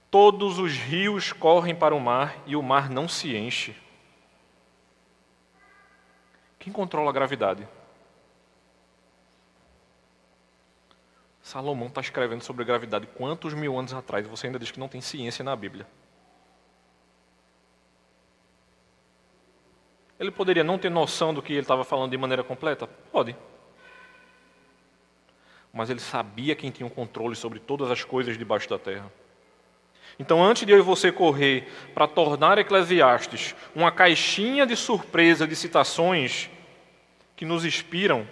Todos 0.10 0.58
os 0.58 0.74
rios 0.74 1.32
correm 1.34 1.76
para 1.76 1.94
o 1.94 2.00
mar 2.00 2.42
e 2.46 2.56
o 2.56 2.64
mar 2.64 2.90
não 2.90 3.08
se 3.08 3.36
enche. 3.36 3.76
Quem 6.58 6.72
controla 6.74 7.10
a 7.10 7.14
gravidade? 7.14 7.68
Salomão 11.48 11.88
está 11.88 12.02
escrevendo 12.02 12.44
sobre 12.44 12.66
gravidade 12.66 13.08
quantos 13.16 13.54
mil 13.54 13.80
anos 13.80 13.94
atrás 13.94 14.26
e 14.26 14.30
você 14.30 14.48
ainda 14.48 14.60
diz 14.60 14.70
que 14.70 14.82
não 14.82 14.90
tem 14.90 15.00
ciência 15.00 15.46
na 15.46 15.56
Bíblia. 15.56 15.88
Ele 20.20 20.30
poderia 20.30 20.62
não 20.62 20.78
ter 20.78 20.90
noção 20.90 21.34
do 21.34 21.42
que 21.42 21.54
ele 21.54 21.62
estava 21.62 21.86
falando 21.86 22.12
de 22.12 22.18
maneira 22.18 22.44
completa? 22.44 22.86
Pode. 23.14 23.34
Mas 25.72 25.90
ele 25.90 26.02
sabia 26.02 26.54
quem 26.54 26.70
tinha 26.70 26.86
o 26.86 26.90
controle 26.92 27.34
sobre 27.34 27.60
todas 27.60 27.90
as 27.90 28.04
coisas 28.04 28.38
debaixo 28.38 28.70
da 28.70 28.78
terra. 28.78 29.10
Então, 30.20 30.44
antes 30.44 30.66
de 30.66 30.74
eu 30.74 30.80
e 30.80 30.82
você 30.82 31.14
correr 31.14 31.72
para 31.94 32.10
tornar 32.10 32.58
Eclesiastes 32.58 33.56
uma 33.74 33.90
caixinha 33.90 34.68
de 34.68 34.76
surpresa 34.76 35.48
de 35.48 35.56
citações 35.56 36.50
que 37.38 37.46
nos 37.46 37.64
inspiram, 37.64 38.28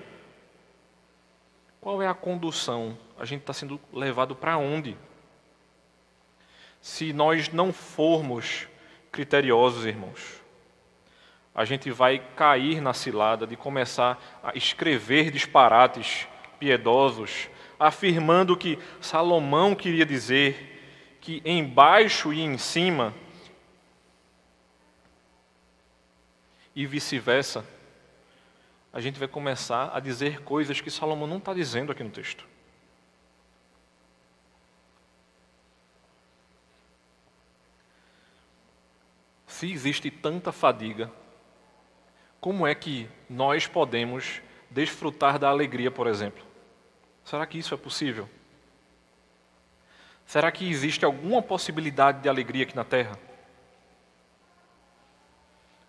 qual 1.79 2.01
é 2.01 2.07
a 2.07 2.13
condução? 2.13 3.04
A 3.17 3.25
gente 3.25 3.41
está 3.41 3.53
sendo 3.53 3.79
levado 3.93 4.35
para 4.35 4.57
onde? 4.57 4.97
Se 6.81 7.13
nós 7.13 7.49
não 7.49 7.71
formos 7.71 8.67
criteriosos, 9.11 9.85
irmãos 9.85 10.45
a 11.55 11.63
gente 11.63 11.89
vai 11.89 12.19
cair 12.35 12.81
na 12.81 12.93
cilada 12.93 13.47
de 13.47 13.55
começar 13.55 14.21
a 14.43 14.57
escrever 14.57 15.31
disparates 15.31 16.27
piedosos, 16.59 17.47
afirmando 17.79 18.57
que 18.57 18.77
Salomão 18.99 19.73
queria 19.73 20.05
dizer 20.05 21.17
que 21.21 21.41
embaixo 21.45 22.33
e 22.33 22.41
em 22.41 22.57
cima, 22.57 23.13
e 26.75 26.85
vice-versa, 26.85 27.65
a 28.91 28.99
gente 28.99 29.17
vai 29.17 29.27
começar 29.27 29.91
a 29.93 30.01
dizer 30.01 30.41
coisas 30.41 30.81
que 30.81 30.91
Salomão 30.91 31.25
não 31.25 31.37
está 31.37 31.53
dizendo 31.53 31.89
aqui 31.89 32.03
no 32.03 32.09
texto. 32.09 32.45
Se 39.55 39.71
existe 39.71 40.11
tanta 40.11 40.51
fadiga 40.51 41.09
como 42.41 42.67
é 42.67 42.75
que 42.75 43.07
nós 43.29 43.65
podemos 43.65 44.41
desfrutar 44.69 45.39
da 45.39 45.47
alegria, 45.47 45.89
por 45.89 46.07
exemplo? 46.07 46.43
Será 47.23 47.45
que 47.45 47.57
isso 47.57 47.73
é 47.73 47.77
possível? 47.77 48.29
Será 50.25 50.51
que 50.51 50.69
existe 50.69 51.05
alguma 51.05 51.41
possibilidade 51.41 52.21
de 52.21 52.27
alegria 52.27 52.63
aqui 52.63 52.75
na 52.75 52.83
Terra? 52.83 53.17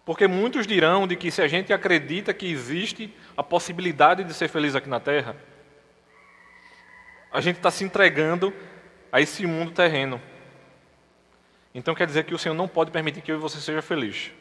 Porque 0.05 0.29
muitos 0.29 0.65
dirão 0.65 1.05
de 1.05 1.17
que 1.17 1.33
se 1.33 1.43
a 1.43 1.49
gente 1.49 1.73
acredita 1.73 2.33
que 2.33 2.47
existe 2.47 3.13
a 3.37 3.43
possibilidade 3.43 4.23
de 4.23 4.33
ser 4.33 4.47
feliz 4.47 4.77
aqui 4.77 4.89
na 4.89 5.01
Terra, 5.01 5.35
a 7.33 7.41
gente 7.41 7.57
está 7.57 7.73
se 7.73 7.83
entregando 7.83 8.55
a 9.11 9.21
esse 9.21 9.45
mundo 9.45 9.73
terreno. 9.73 10.23
Então 11.77 11.95
quer 11.95 12.07
dizer 12.07 12.25
que 12.25 12.35
o 12.35 12.39
Senhor 12.39 12.55
não 12.55 12.67
pode 12.67 12.91
permitir 12.91 13.21
que 13.21 13.31
eu 13.31 13.37
e 13.37 13.39
você 13.39 13.61
seja 13.61 13.83
feliz. 13.83 14.33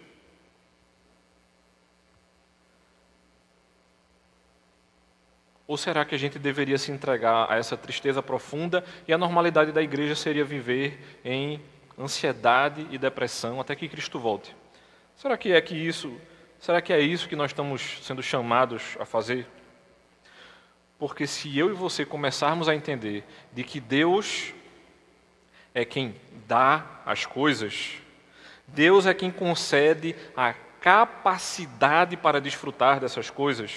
Ou 5.68 5.76
será 5.76 6.06
que 6.06 6.16
a 6.16 6.18
gente 6.18 6.40
deveria 6.40 6.78
se 6.78 6.94
entregar 6.94 7.52
a 7.52 7.58
essa 7.58 7.76
tristeza 7.76 8.24
profunda 8.24 8.86
e 9.06 9.12
a 9.12 9.18
normalidade 9.18 9.74
da 9.74 9.84
igreja 9.84 10.16
seria 10.16 10.46
viver 10.46 11.20
em 11.26 11.60
ansiedade 12.00 12.88
e 12.90 12.98
depressão 12.98 13.60
até 13.60 13.76
que 13.76 13.90
Cristo 13.90 14.18
volte? 14.18 14.56
Será 15.18 15.38
que 15.38 15.52
é 15.52 15.60
que 15.60 15.76
isso 15.76 16.18
Será 16.58 16.82
que 16.82 16.94
é 16.94 17.02
isso 17.02 17.28
que 17.28 17.36
nós 17.36 17.52
estamos 17.52 18.00
sendo 18.02 18.24
chamados 18.24 18.96
a 18.98 19.06
fazer? 19.06 19.46
Porque 20.98 21.28
se 21.28 21.60
eu 21.60 21.70
e 21.70 21.74
você 21.74 22.06
começarmos 22.06 22.70
a 22.70 22.74
entender 22.74 23.26
de 23.52 23.62
que 23.62 23.82
Deus 23.82 24.54
é 25.76 25.84
quem 25.84 26.16
dá 26.48 27.02
as 27.06 27.26
coisas, 27.26 27.98
Deus 28.66 29.06
é 29.06 29.14
quem 29.14 29.30
concede 29.30 30.16
a 30.36 30.54
capacidade 30.80 32.16
para 32.16 32.40
desfrutar 32.40 33.00
dessas 33.00 33.30
coisas. 33.30 33.72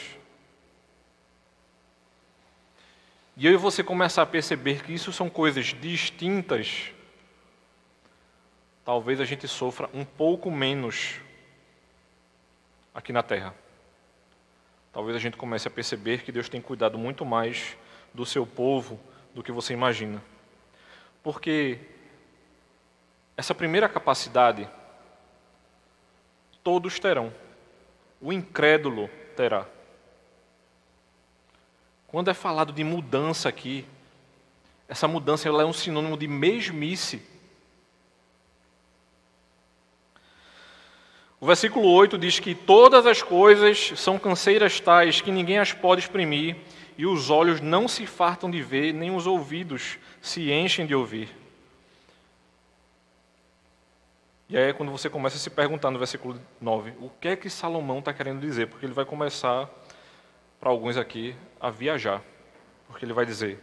E 3.37 3.47
e 3.47 3.57
você 3.57 3.83
começar 3.83 4.23
a 4.23 4.27
perceber 4.27 4.83
que 4.83 4.93
isso 4.93 5.13
são 5.13 5.29
coisas 5.29 5.67
distintas, 5.67 6.93
talvez 8.85 9.21
a 9.21 9.25
gente 9.25 9.47
sofra 9.49 9.91
um 9.93 10.05
pouco 10.05 10.51
menos 10.51 11.17
aqui 12.95 13.13
na 13.13 13.23
terra. 13.23 13.55
Talvez 14.93 15.17
a 15.17 15.21
gente 15.21 15.37
comece 15.37 15.69
a 15.69 15.71
perceber 15.71 16.23
que 16.23 16.33
Deus 16.33 16.49
tem 16.49 16.61
cuidado 16.61 16.99
muito 16.99 17.25
mais 17.25 17.77
do 18.15 18.25
seu 18.25 18.47
povo 18.47 18.99
do 19.35 19.43
que 19.43 19.53
você 19.53 19.73
imagina. 19.73 20.23
Porque 21.23 21.79
essa 23.37 23.55
primeira 23.55 23.89
capacidade 23.89 24.69
todos 26.63 26.99
terão. 26.99 27.33
O 28.21 28.33
incrédulo 28.33 29.09
terá. 29.37 29.67
Quando 32.09 32.31
é 32.31 32.35
falado 32.35 32.73
de 32.73 32.83
mudança 32.83 33.49
aqui, 33.49 33.87
essa 34.89 35.07
mudança 35.07 35.47
ela 35.47 35.63
é 35.63 35.67
um 35.67 35.73
sinônimo 35.73 36.17
de 36.17 36.27
mesmice. 36.27 37.23
O 41.41 41.47
versículo 41.47 41.89
8 41.91 42.19
diz 42.19 42.41
que 42.41 42.55
todas 42.55 43.07
as 43.07 43.23
coisas 43.23 43.93
são 43.97 44.19
canseiras 44.19 44.81
tais 44.81 45.21
que 45.21 45.31
ninguém 45.31 45.59
as 45.59 45.73
pode 45.73 46.01
exprimir, 46.01 46.57
e 46.99 47.07
os 47.07 47.31
olhos 47.31 47.61
não 47.61 47.87
se 47.87 48.05
fartam 48.05 48.51
de 48.51 48.61
ver, 48.61 48.93
nem 48.93 49.15
os 49.15 49.25
ouvidos 49.25 49.99
se 50.21 50.51
enchem 50.51 50.85
de 50.85 50.97
ouvir. 50.97 51.35
E 54.49 54.57
aí 54.57 54.71
é 54.71 54.73
quando 54.73 54.91
você 54.91 55.09
começa 55.09 55.37
a 55.37 55.39
se 55.39 55.49
perguntar 55.49 55.93
no 55.93 55.99
versículo 55.99 56.41
9, 56.61 56.95
o 57.01 57.09
que 57.21 57.29
é 57.29 57.37
que 57.37 57.49
Salomão 57.49 58.01
está 58.01 58.13
querendo 58.13 58.41
dizer? 58.41 58.67
Porque 58.67 58.85
ele 58.85 58.95
vai 58.95 59.05
começar, 59.05 59.71
para 60.59 60.71
alguns 60.71 60.97
aqui, 60.97 61.37
a 61.61 61.71
viajar. 61.71 62.21
Porque 62.89 63.05
ele 63.05 63.13
vai 63.13 63.25
dizer: 63.25 63.63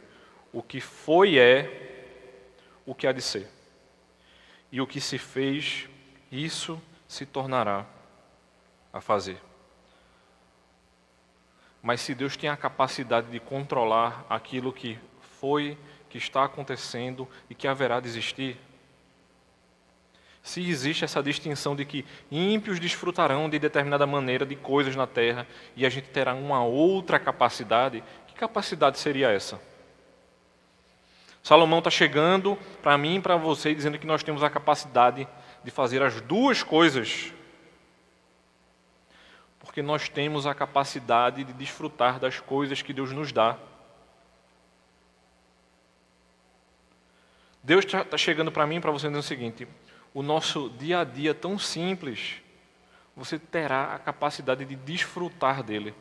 o 0.54 0.64
que 0.64 0.80
foi 0.80 1.38
é 1.38 2.32
o 2.86 2.96
que 2.96 3.06
há 3.06 3.12
de 3.12 3.22
ser. 3.22 3.50
E 4.72 4.80
o 4.80 4.88
que 4.88 5.02
se 5.02 5.18
fez, 5.18 5.90
isso 6.32 6.82
se 7.08 7.26
tornará 7.26 7.86
a 8.94 9.02
fazer. 9.02 9.42
Mas 11.86 12.02
se 12.02 12.16
Deus 12.16 12.36
tem 12.36 12.50
a 12.50 12.58
capacidade 12.58 13.30
de 13.30 13.40
controlar 13.40 14.26
aquilo 14.28 14.74
que 14.74 14.98
foi, 15.40 15.78
que 16.10 16.18
está 16.18 16.44
acontecendo 16.44 17.30
e 17.48 17.54
que 17.54 17.68
haverá 17.68 18.00
de 18.00 18.08
existir, 18.08 18.58
se 20.42 20.68
existe 20.68 21.06
essa 21.06 21.22
distinção 21.22 21.76
de 21.76 21.86
que 21.86 22.04
ímpios 22.32 22.80
desfrutarão 22.80 23.48
de 23.48 23.60
determinada 23.60 24.08
maneira 24.08 24.48
de 24.48 24.56
coisas 24.56 24.96
na 24.96 25.06
terra 25.06 25.46
e 25.76 25.86
a 25.86 25.90
gente 25.90 26.10
terá 26.10 26.34
uma 26.34 26.64
outra 26.64 27.20
capacidade, 27.20 28.04
que 28.26 28.34
capacidade 28.34 28.98
seria 28.98 29.30
essa? 29.30 29.62
Salomão 31.44 31.78
está 31.78 31.92
chegando 31.92 32.58
para 32.82 32.98
mim 32.98 33.18
e 33.18 33.22
para 33.22 33.36
você 33.36 33.76
dizendo 33.76 34.00
que 34.00 34.08
nós 34.08 34.24
temos 34.24 34.42
a 34.42 34.50
capacidade 34.50 35.28
de 35.64 35.70
fazer 35.70 36.02
as 36.02 36.20
duas 36.20 36.64
coisas, 36.64 37.32
porque 39.76 39.84
nós 39.84 40.08
temos 40.08 40.48
a 40.48 40.56
capacidade 40.56 41.44
de 41.44 41.52
desfrutar 41.52 42.18
das 42.18 42.40
coisas 42.40 42.82
que 42.82 42.94
Deus 42.94 43.12
nos 43.12 43.34
dá. 43.34 43.58
Deus 47.62 47.84
está 47.84 48.06
tá 48.06 48.18
chegando 48.18 48.54
para 48.54 48.66
mim 48.66 48.78
e 48.78 48.80
para 48.80 48.90
você 48.90 49.08
dizendo 49.08 49.20
o 49.20 49.22
seguinte: 49.22 49.68
o 50.14 50.24
nosso 50.24 50.70
dia 50.70 51.02
a 51.02 51.04
dia 51.04 51.34
tão 51.34 51.60
simples, 51.60 52.42
você 53.18 53.38
terá 53.38 53.94
a 53.94 54.00
capacidade 54.00 54.64
de 54.64 54.78
desfrutar 54.78 55.62
dele. 55.62 55.94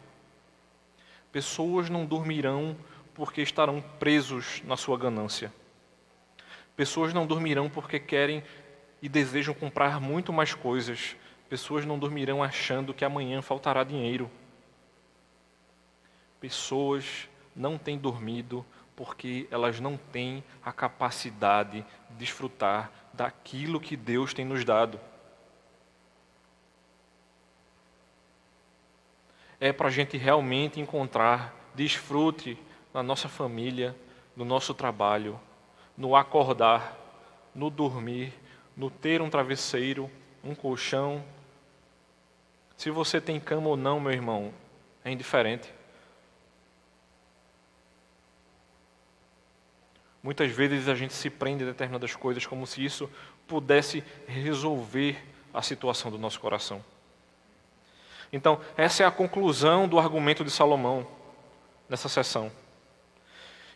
Pessoas 1.32 1.90
não 1.90 2.06
dormirão 2.06 2.76
porque 3.12 3.42
estarão 3.42 3.82
presos 3.98 4.62
na 4.64 4.76
sua 4.76 4.96
ganância. 4.96 5.52
Pessoas 6.76 7.12
não 7.12 7.26
dormirão 7.26 7.68
porque 7.68 7.98
querem 7.98 8.40
e 9.02 9.08
desejam 9.08 9.52
comprar 9.52 10.00
muito 10.00 10.32
mais 10.32 10.54
coisas. 10.54 11.16
Pessoas 11.54 11.86
não 11.86 11.96
dormirão 11.96 12.42
achando 12.42 12.92
que 12.92 13.04
amanhã 13.04 13.40
faltará 13.40 13.84
dinheiro. 13.84 14.28
Pessoas 16.40 17.28
não 17.54 17.78
têm 17.78 17.96
dormido 17.96 18.66
porque 18.96 19.46
elas 19.52 19.78
não 19.78 19.96
têm 19.96 20.42
a 20.64 20.72
capacidade 20.72 21.86
de 22.10 22.16
desfrutar 22.16 22.90
daquilo 23.12 23.78
que 23.78 23.96
Deus 23.96 24.34
tem 24.34 24.44
nos 24.44 24.64
dado. 24.64 24.98
É 29.60 29.72
para 29.72 29.86
a 29.86 29.92
gente 29.92 30.16
realmente 30.16 30.80
encontrar 30.80 31.54
desfrute 31.72 32.58
na 32.92 33.00
nossa 33.00 33.28
família, 33.28 33.94
no 34.34 34.44
nosso 34.44 34.74
trabalho, 34.74 35.40
no 35.96 36.16
acordar, 36.16 36.98
no 37.54 37.70
dormir, 37.70 38.32
no 38.76 38.90
ter 38.90 39.22
um 39.22 39.30
travesseiro, 39.30 40.10
um 40.42 40.52
colchão. 40.52 41.24
Se 42.84 42.90
você 42.90 43.18
tem 43.18 43.40
cama 43.40 43.70
ou 43.70 43.78
não, 43.78 43.98
meu 43.98 44.12
irmão, 44.12 44.52
é 45.02 45.10
indiferente. 45.10 45.72
Muitas 50.22 50.50
vezes 50.50 50.86
a 50.86 50.94
gente 50.94 51.14
se 51.14 51.30
prende 51.30 51.64
a 51.64 51.68
determinadas 51.68 52.14
coisas 52.14 52.44
como 52.44 52.66
se 52.66 52.84
isso 52.84 53.08
pudesse 53.48 54.04
resolver 54.26 55.16
a 55.54 55.62
situação 55.62 56.10
do 56.10 56.18
nosso 56.18 56.38
coração. 56.38 56.84
Então, 58.30 58.60
essa 58.76 59.02
é 59.02 59.06
a 59.06 59.10
conclusão 59.10 59.88
do 59.88 59.98
argumento 59.98 60.44
de 60.44 60.50
Salomão 60.50 61.06
nessa 61.88 62.10
sessão. 62.10 62.52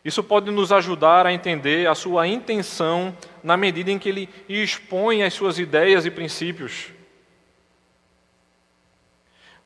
Isso 0.04 0.22
pode 0.22 0.50
nos 0.50 0.70
ajudar 0.70 1.24
a 1.24 1.32
entender 1.32 1.88
a 1.88 1.94
sua 1.94 2.28
intenção 2.28 3.16
na 3.42 3.56
medida 3.56 3.90
em 3.90 3.98
que 3.98 4.10
ele 4.10 4.28
expõe 4.46 5.22
as 5.22 5.32
suas 5.32 5.58
ideias 5.58 6.04
e 6.04 6.10
princípios. 6.10 6.97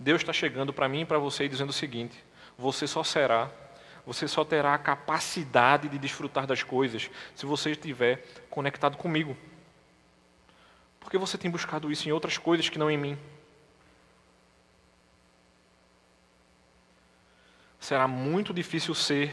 Deus 0.02 0.20
está 0.20 0.32
chegando 0.32 0.72
para 0.72 0.88
mim 0.88 1.00
e 1.00 1.06
para 1.06 1.18
você 1.18 1.48
dizendo 1.48 1.70
o 1.70 1.72
seguinte: 1.72 2.22
você 2.58 2.86
só 2.86 3.02
será 3.02 3.50
você 4.04 4.26
só 4.26 4.44
terá 4.44 4.74
a 4.74 4.78
capacidade 4.78 5.88
de 5.88 5.98
desfrutar 5.98 6.46
das 6.46 6.62
coisas 6.62 7.08
se 7.34 7.46
você 7.46 7.70
estiver 7.70 8.26
conectado 8.50 8.96
comigo. 8.96 9.36
Porque 10.98 11.16
você 11.16 11.38
tem 11.38 11.50
buscado 11.50 11.90
isso 11.90 12.08
em 12.08 12.12
outras 12.12 12.36
coisas 12.36 12.68
que 12.68 12.78
não 12.78 12.90
em 12.90 12.96
mim. 12.96 13.18
Será 17.78 18.08
muito 18.08 18.52
difícil 18.52 18.94
ser. 18.94 19.32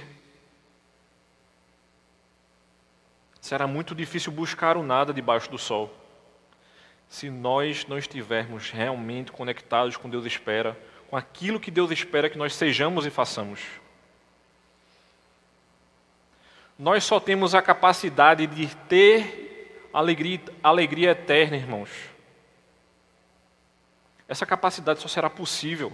Será 3.42 3.66
muito 3.66 3.96
difícil 3.96 4.32
buscar 4.32 4.78
o 4.78 4.84
nada 4.84 5.14
debaixo 5.14 5.50
do 5.50 5.58
sol. 5.58 5.96
Se 7.10 7.30
nós 7.30 7.86
não 7.88 7.98
estivermos 7.98 8.69
realmente 8.69 9.32
conectados 9.32 9.98
com 9.98 10.10
Deus 10.10 10.26
espera, 10.26 10.80
com 11.10 11.17
aquilo 11.17 11.60
que 11.60 11.72
Deus 11.72 11.91
espera 11.91 12.30
que 12.30 12.38
nós 12.38 12.54
sejamos 12.54 13.06
e 13.06 13.10
façamos. 13.10 13.60
Nós 16.78 17.04
só 17.04 17.19
temos 17.19 17.54
a 17.54 17.62
capacidade 17.62 18.48
de 18.48 18.74
ter 18.88 19.89
alegria, 19.91 20.39
alegria 20.63 21.12
eterna, 21.12 21.58
irmãos. 21.58 21.89
Essa 24.28 24.45
capacidade 24.45 25.02
só 25.02 25.08
será 25.08 25.30
possível 25.30 25.91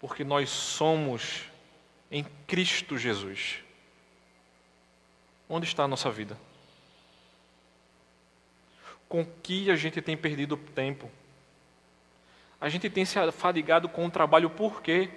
porque 0.00 0.24
nós 0.24 0.48
somos 0.50 1.44
em 2.10 2.24
Cristo 2.46 2.96
Jesus. 2.96 3.58
Onde 5.48 5.66
está 5.66 5.84
a 5.84 5.88
nossa 5.88 6.10
vida? 6.10 6.38
Com 9.08 9.24
que 9.24 9.70
a 9.70 9.76
gente 9.76 10.00
tem 10.02 10.16
perdido 10.16 10.56
tempo? 10.56 11.10
A 12.60 12.68
gente 12.68 12.88
tem 12.88 13.04
se 13.04 13.18
afadigado 13.18 13.88
com 13.88 14.06
o 14.06 14.10
trabalho 14.10 14.50
por 14.50 14.82
quê? 14.82 15.10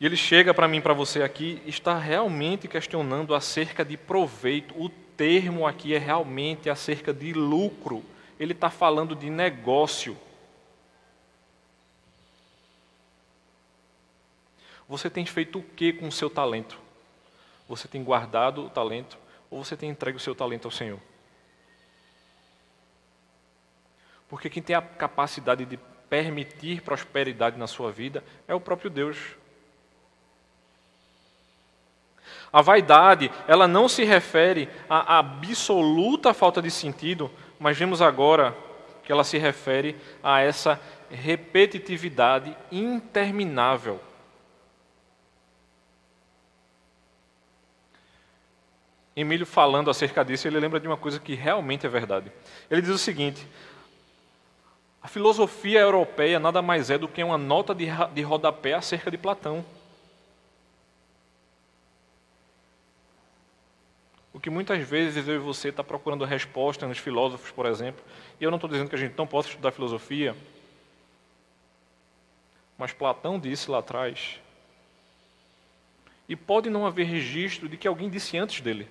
E 0.00 0.06
ele 0.06 0.16
chega 0.16 0.52
para 0.52 0.68
mim, 0.68 0.80
para 0.80 0.92
você 0.92 1.22
aqui, 1.22 1.62
está 1.64 1.96
realmente 1.96 2.68
questionando 2.68 3.34
acerca 3.34 3.84
de 3.84 3.96
proveito. 3.96 4.74
O 4.76 4.88
termo 4.88 5.66
aqui 5.66 5.94
é 5.94 5.98
realmente 5.98 6.68
acerca 6.68 7.12
de 7.12 7.32
lucro. 7.32 8.04
Ele 8.38 8.52
está 8.52 8.68
falando 8.68 9.14
de 9.14 9.30
negócio. 9.30 10.18
Você 14.88 15.08
tem 15.08 15.24
feito 15.24 15.60
o 15.60 15.62
que 15.62 15.92
com 15.92 16.08
o 16.08 16.12
seu 16.12 16.28
talento? 16.28 16.78
Você 17.68 17.88
tem 17.88 18.04
guardado 18.04 18.66
o 18.66 18.68
talento 18.68 19.16
ou 19.50 19.64
você 19.64 19.76
tem 19.76 19.90
entregue 19.90 20.16
o 20.16 20.20
seu 20.20 20.34
talento 20.34 20.66
ao 20.66 20.70
Senhor? 20.70 20.98
Porque 24.28 24.50
quem 24.50 24.62
tem 24.62 24.74
a 24.74 24.82
capacidade 24.82 25.64
de 25.64 25.78
permitir 26.08 26.82
prosperidade 26.82 27.58
na 27.58 27.66
sua 27.66 27.90
vida 27.90 28.22
é 28.46 28.54
o 28.54 28.60
próprio 28.60 28.90
Deus. 28.90 29.18
A 32.52 32.62
vaidade, 32.62 33.30
ela 33.48 33.66
não 33.66 33.88
se 33.88 34.04
refere 34.04 34.68
à 34.88 35.18
absoluta 35.18 36.32
falta 36.32 36.62
de 36.62 36.70
sentido, 36.70 37.30
mas 37.58 37.76
vemos 37.76 38.00
agora 38.00 38.56
que 39.02 39.12
ela 39.12 39.24
se 39.24 39.38
refere 39.38 39.96
a 40.22 40.40
essa 40.40 40.80
repetitividade 41.10 42.56
interminável. 42.70 44.00
Emílio 49.16 49.46
falando 49.46 49.90
acerca 49.90 50.24
disso, 50.24 50.48
ele 50.48 50.58
lembra 50.58 50.80
de 50.80 50.88
uma 50.88 50.96
coisa 50.96 51.20
que 51.20 51.34
realmente 51.34 51.86
é 51.86 51.88
verdade. 51.88 52.32
Ele 52.68 52.82
diz 52.82 52.90
o 52.90 52.98
seguinte: 52.98 53.46
a 55.00 55.06
filosofia 55.06 55.80
europeia 55.80 56.40
nada 56.40 56.60
mais 56.60 56.90
é 56.90 56.98
do 56.98 57.06
que 57.06 57.22
uma 57.22 57.38
nota 57.38 57.74
de 57.74 58.22
rodapé 58.22 58.72
acerca 58.72 59.10
de 59.10 59.18
Platão. 59.18 59.64
O 64.32 64.40
que 64.40 64.50
muitas 64.50 64.82
vezes 64.82 65.28
eu 65.28 65.36
e 65.36 65.38
você 65.38 65.68
está 65.68 65.84
procurando 65.84 66.24
resposta 66.24 66.88
nos 66.88 66.98
filósofos, 66.98 67.52
por 67.52 67.66
exemplo, 67.66 68.04
e 68.40 68.44
eu 68.44 68.50
não 68.50 68.56
estou 68.56 68.68
dizendo 68.68 68.88
que 68.88 68.96
a 68.96 68.98
gente 68.98 69.16
não 69.16 69.28
possa 69.28 69.48
estudar 69.48 69.70
filosofia, 69.70 70.36
mas 72.76 72.92
Platão 72.92 73.38
disse 73.38 73.70
lá 73.70 73.78
atrás, 73.78 74.40
e 76.28 76.34
pode 76.34 76.68
não 76.68 76.84
haver 76.84 77.06
registro 77.06 77.68
de 77.68 77.76
que 77.76 77.86
alguém 77.86 78.10
disse 78.10 78.36
antes 78.36 78.60
dele. 78.60 78.88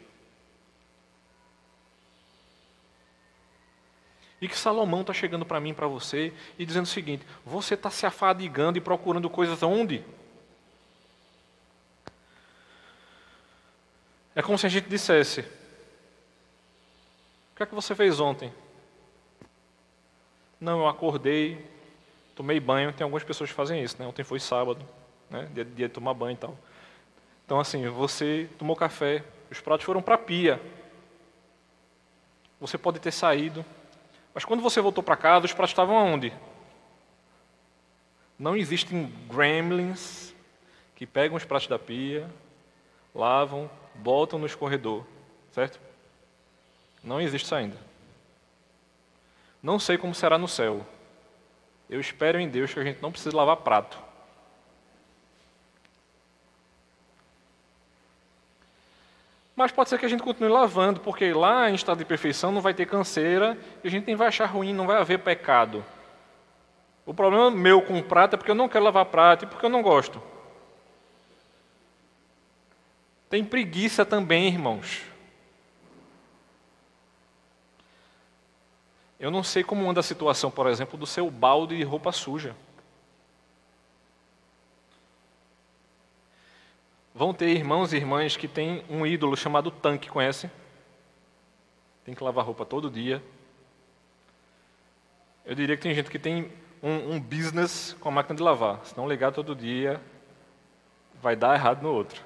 E 4.43 4.47
que 4.49 4.57
Salomão 4.57 4.99
está 4.99 5.13
chegando 5.13 5.45
para 5.45 5.57
mim, 5.61 5.73
para 5.73 5.87
você, 5.87 6.33
e 6.59 6.65
dizendo 6.65 6.83
o 6.83 6.89
seguinte: 6.89 7.25
você 7.45 7.75
está 7.75 7.89
se 7.89 8.05
afadigando 8.05 8.77
e 8.77 8.81
procurando 8.81 9.29
coisas 9.29 9.63
onde? 9.63 10.03
É 14.35 14.41
como 14.41 14.57
se 14.57 14.65
a 14.65 14.69
gente 14.69 14.89
dissesse: 14.89 15.39
O 15.39 15.45
que 17.55 17.63
é 17.63 17.65
que 17.65 17.73
você 17.73 17.95
fez 17.95 18.19
ontem? 18.19 18.53
Não, 20.59 20.79
eu 20.79 20.87
acordei, 20.89 21.65
tomei 22.35 22.59
banho. 22.59 22.91
Tem 22.91 23.05
algumas 23.05 23.23
pessoas 23.23 23.49
que 23.49 23.55
fazem 23.55 23.81
isso, 23.81 23.95
né? 23.97 24.05
Ontem 24.05 24.25
foi 24.25 24.41
sábado, 24.41 24.85
né? 25.29 25.47
Dia, 25.53 25.63
dia 25.63 25.87
de 25.87 25.93
tomar 25.93 26.13
banho 26.13 26.33
e 26.33 26.37
tal. 26.37 26.59
Então, 27.45 27.61
assim, 27.61 27.87
você 27.87 28.49
tomou 28.59 28.75
café, 28.75 29.23
os 29.49 29.61
pratos 29.61 29.85
foram 29.85 30.01
para 30.01 30.15
a 30.15 30.17
pia. 30.17 30.61
Você 32.59 32.77
pode 32.77 32.99
ter 32.99 33.13
saído, 33.13 33.63
mas 34.33 34.45
quando 34.45 34.61
você 34.61 34.81
voltou 34.81 35.03
para 35.03 35.15
casa, 35.15 35.45
os 35.45 35.53
pratos 35.53 35.71
estavam 35.71 35.97
aonde? 35.97 36.33
Não 38.37 38.55
existem 38.55 39.05
gremlins 39.29 40.33
que 40.95 41.05
pegam 41.05 41.37
os 41.37 41.45
pratos 41.45 41.67
da 41.67 41.77
pia, 41.77 42.29
lavam, 43.13 43.69
botam 43.95 44.39
no 44.39 44.45
escorredor, 44.45 45.05
certo? 45.51 45.79
Não 47.03 47.21
existe 47.21 47.45
isso 47.45 47.55
ainda. 47.55 47.77
Não 49.61 49.79
sei 49.79 49.97
como 49.97 50.15
será 50.15 50.37
no 50.37 50.47
céu. 50.47 50.85
Eu 51.89 51.99
espero 51.99 52.39
em 52.39 52.49
Deus 52.49 52.73
que 52.73 52.79
a 52.79 52.83
gente 52.83 53.01
não 53.01 53.11
precise 53.11 53.35
lavar 53.35 53.57
prato. 53.57 53.97
Mas 59.63 59.71
pode 59.71 59.89
ser 59.89 59.97
que 59.97 60.05
a 60.05 60.09
gente 60.09 60.21
continue 60.21 60.49
lavando, 60.49 60.99
porque 60.99 61.31
lá 61.31 61.69
em 61.69 61.73
estado 61.73 61.99
de 61.99 62.03
perfeição 62.03 62.51
não 62.51 62.59
vai 62.59 62.73
ter 62.73 62.85
canseira 62.85 63.57
e 63.81 63.87
a 63.87 63.89
gente 63.89 64.05
nem 64.05 64.13
vai 64.13 64.27
achar 64.27 64.45
ruim, 64.45 64.73
não 64.73 64.85
vai 64.85 64.97
haver 64.97 65.19
pecado. 65.19 65.85
O 67.05 67.13
problema 67.13 67.49
meu 67.49 67.81
com 67.81 67.97
o 67.97 68.03
prato 68.03 68.33
é 68.33 68.37
porque 68.37 68.51
eu 68.51 68.55
não 68.55 68.67
quero 68.67 68.83
lavar 68.83 69.05
prato 69.05 69.45
e 69.45 69.47
porque 69.47 69.65
eu 69.65 69.69
não 69.69 69.81
gosto. 69.81 70.21
Tem 73.29 73.41
preguiça 73.41 74.05
também, 74.05 74.47
irmãos. 74.47 75.03
Eu 79.17 79.31
não 79.31 79.43
sei 79.43 79.63
como 79.63 79.89
anda 79.89 80.01
a 80.01 80.03
situação, 80.03 80.51
por 80.51 80.67
exemplo, 80.67 80.99
do 80.99 81.05
seu 81.05 81.31
balde 81.31 81.77
de 81.77 81.83
roupa 81.83 82.11
suja. 82.11 82.53
Vão 87.15 87.33
ter 87.33 87.49
irmãos 87.49 87.93
e 87.93 87.97
irmãs 87.97 88.35
que 88.35 88.47
têm 88.47 88.83
um 88.89 89.05
ídolo 89.05 89.37
chamado 89.37 89.69
tanque, 89.69 90.09
conhece? 90.09 90.49
Tem 92.03 92.15
que 92.15 92.23
lavar 92.23 92.43
roupa 92.43 92.65
todo 92.65 92.89
dia. 92.89 93.23
Eu 95.45 95.53
diria 95.53 95.77
que 95.77 95.83
tem 95.83 95.93
gente 95.93 96.09
que 96.09 96.17
tem 96.17 96.51
um, 96.81 97.13
um 97.13 97.19
business 97.19 97.95
com 97.99 98.09
a 98.09 98.11
máquina 98.11 98.35
de 98.35 98.41
lavar. 98.41 98.83
Se 98.83 98.97
não 98.97 99.07
ligar 99.07 99.31
todo 99.31 99.55
dia, 99.55 100.01
vai 101.21 101.35
dar 101.35 101.53
errado 101.53 101.83
no 101.83 101.93
outro. 101.93 102.23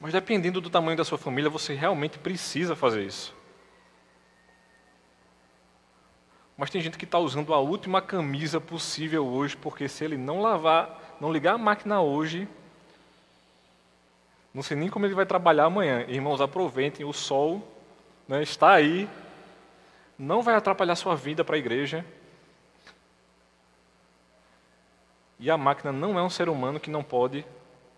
Mas 0.00 0.12
dependendo 0.12 0.60
do 0.60 0.70
tamanho 0.70 0.96
da 0.96 1.04
sua 1.04 1.18
família, 1.18 1.50
você 1.50 1.74
realmente 1.74 2.18
precisa 2.18 2.74
fazer 2.74 3.04
isso. 3.04 3.36
Mas 6.56 6.70
tem 6.70 6.80
gente 6.80 6.96
que 6.96 7.04
está 7.04 7.18
usando 7.18 7.52
a 7.52 7.60
última 7.60 8.00
camisa 8.00 8.60
possível 8.60 9.26
hoje, 9.26 9.56
porque 9.56 9.86
se 9.86 10.04
ele 10.04 10.16
não 10.16 10.40
lavar, 10.40 11.16
não 11.20 11.32
ligar 11.32 11.54
a 11.54 11.58
máquina 11.58 12.00
hoje, 12.00 12.48
não 14.52 14.62
sei 14.62 14.76
nem 14.76 14.88
como 14.88 15.06
ele 15.06 15.14
vai 15.14 15.26
trabalhar 15.26 15.64
amanhã. 15.64 16.04
Irmãos, 16.08 16.40
aproveitem, 16.40 17.04
o 17.04 17.12
sol 17.12 17.62
né, 18.26 18.42
está 18.42 18.72
aí, 18.72 19.08
não 20.18 20.42
vai 20.42 20.54
atrapalhar 20.54 20.96
sua 20.96 21.14
vida 21.14 21.44
para 21.44 21.56
a 21.56 21.58
igreja. 21.58 22.04
E 25.38 25.50
a 25.50 25.56
máquina 25.56 25.92
não 25.92 26.18
é 26.18 26.22
um 26.22 26.30
ser 26.30 26.48
humano 26.48 26.80
que 26.80 26.90
não 26.90 27.04
pode 27.04 27.46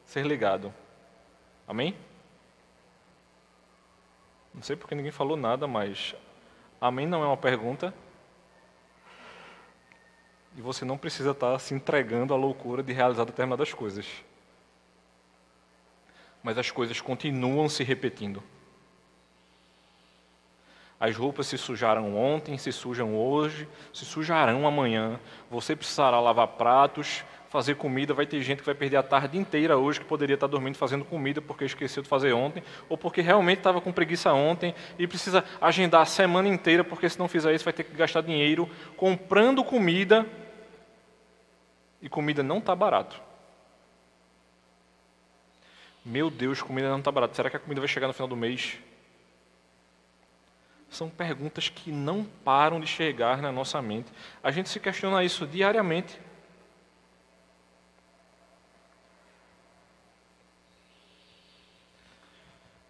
ser 0.04 0.26
ligado. 0.26 0.72
Amém? 1.66 1.96
Não 4.52 4.62
sei 4.62 4.76
porque 4.76 4.94
ninguém 4.94 5.12
falou 5.12 5.36
nada, 5.36 5.66
mas 5.66 6.14
amém 6.80 7.06
não 7.06 7.22
é 7.22 7.26
uma 7.26 7.36
pergunta. 7.36 7.94
E 10.56 10.60
você 10.60 10.84
não 10.84 10.98
precisa 10.98 11.30
estar 11.30 11.58
se 11.58 11.72
entregando 11.72 12.34
à 12.34 12.36
loucura 12.36 12.82
de 12.82 12.92
realizar 12.92 13.24
determinadas 13.24 13.72
coisas. 13.72 14.06
Mas 16.42 16.58
as 16.58 16.70
coisas 16.70 17.00
continuam 17.00 17.68
se 17.68 17.82
repetindo. 17.84 18.42
As 21.00 21.16
roupas 21.16 21.46
se 21.46 21.56
sujaram 21.56 22.14
ontem, 22.14 22.58
se 22.58 22.70
sujam 22.70 23.16
hoje, 23.16 23.66
se 23.92 24.04
sujarão 24.04 24.66
amanhã. 24.66 25.18
Você 25.50 25.74
precisará 25.74 26.20
lavar 26.20 26.48
pratos, 26.48 27.24
fazer 27.48 27.74
comida, 27.74 28.12
vai 28.12 28.26
ter 28.26 28.40
gente 28.42 28.58
que 28.58 28.66
vai 28.66 28.74
perder 28.74 28.98
a 28.98 29.02
tarde 29.02 29.38
inteira 29.38 29.78
hoje 29.78 29.98
que 29.98 30.06
poderia 30.06 30.34
estar 30.34 30.46
dormindo 30.46 30.76
fazendo 30.76 31.04
comida 31.04 31.40
porque 31.42 31.64
esqueceu 31.64 32.02
de 32.02 32.08
fazer 32.08 32.32
ontem, 32.32 32.62
ou 32.88 32.98
porque 32.98 33.22
realmente 33.22 33.58
estava 33.58 33.80
com 33.80 33.90
preguiça 33.90 34.32
ontem 34.32 34.74
e 34.98 35.06
precisa 35.06 35.42
agendar 35.60 36.02
a 36.02 36.06
semana 36.06 36.48
inteira, 36.48 36.84
porque 36.84 37.08
se 37.08 37.18
não 37.18 37.26
fizer 37.26 37.54
isso 37.54 37.64
vai 37.64 37.72
ter 37.72 37.84
que 37.84 37.96
gastar 37.96 38.20
dinheiro 38.20 38.68
comprando 38.96 39.64
comida 39.64 40.26
e 42.02 42.08
comida 42.08 42.42
não 42.42 42.58
está 42.58 42.76
barato. 42.76 43.20
Meu 46.04 46.30
Deus, 46.30 46.62
comida 46.62 46.88
não 46.88 46.98
está 46.98 47.10
barata. 47.10 47.34
Será 47.34 47.50
que 47.50 47.56
a 47.56 47.60
comida 47.60 47.80
vai 47.80 47.88
chegar 47.88 48.06
no 48.06 48.12
final 48.12 48.28
do 48.28 48.36
mês? 48.36 48.78
São 50.88 51.08
perguntas 51.08 51.68
que 51.68 51.92
não 51.92 52.24
param 52.24 52.80
de 52.80 52.86
chegar 52.86 53.40
na 53.40 53.52
nossa 53.52 53.80
mente. 53.80 54.10
A 54.42 54.50
gente 54.50 54.68
se 54.68 54.80
questiona 54.80 55.22
isso 55.22 55.46
diariamente. 55.46 56.18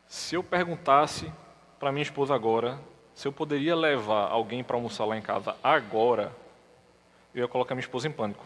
Se 0.08 0.34
eu 0.34 0.42
perguntasse 0.42 1.30
para 1.78 1.92
minha 1.92 2.02
esposa 2.02 2.34
agora 2.34 2.78
se 3.20 3.28
eu 3.28 3.32
poderia 3.32 3.76
levar 3.76 4.30
alguém 4.30 4.64
para 4.64 4.76
almoçar 4.76 5.04
lá 5.04 5.14
em 5.14 5.20
casa 5.20 5.54
agora, 5.62 6.32
eu 7.34 7.42
ia 7.42 7.48
colocar 7.48 7.74
minha 7.74 7.84
esposa 7.84 8.08
em 8.08 8.10
pânico. 8.10 8.42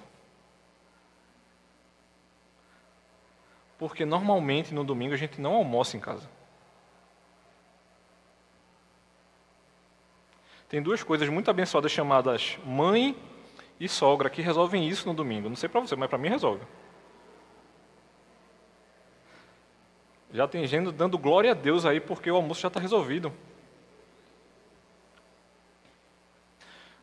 Porque 3.78 4.04
normalmente 4.04 4.72
no 4.72 4.84
domingo 4.84 5.14
a 5.14 5.16
gente 5.16 5.40
não 5.40 5.54
almoça 5.54 5.96
em 5.96 6.00
casa. 6.00 6.28
Tem 10.68 10.82
duas 10.82 11.02
coisas 11.02 11.28
muito 11.28 11.50
abençoadas 11.50 11.92
chamadas 11.92 12.58
mãe 12.64 13.16
e 13.78 13.88
sogra 13.88 14.30
que 14.30 14.42
resolvem 14.42 14.88
isso 14.88 15.06
no 15.06 15.14
domingo. 15.14 15.48
Não 15.48 15.56
sei 15.56 15.68
para 15.68 15.80
você, 15.80 15.94
mas 15.94 16.08
para 16.08 16.18
mim 16.18 16.28
resolve. 16.28 16.64
Já 20.32 20.48
tem 20.48 20.66
gente 20.66 20.90
dando 20.90 21.16
glória 21.16 21.52
a 21.52 21.54
Deus 21.54 21.86
aí 21.86 22.00
porque 22.00 22.28
o 22.28 22.34
almoço 22.34 22.60
já 22.60 22.68
está 22.68 22.80
resolvido. 22.80 23.32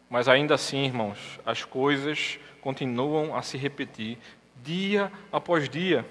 Mas 0.10 0.28
ainda 0.28 0.56
assim, 0.56 0.84
irmãos, 0.84 1.40
as 1.46 1.64
coisas 1.64 2.38
continuam 2.60 3.34
a 3.34 3.42
se 3.42 3.58
repetir 3.58 4.18
dia 4.58 5.10
após 5.32 5.70
dia. 5.70 6.06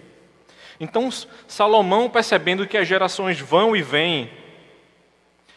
Então, 0.80 1.10
Salomão, 1.46 2.08
percebendo 2.08 2.66
que 2.66 2.78
as 2.78 2.88
gerações 2.88 3.38
vão 3.38 3.76
e 3.76 3.82
vêm, 3.82 4.30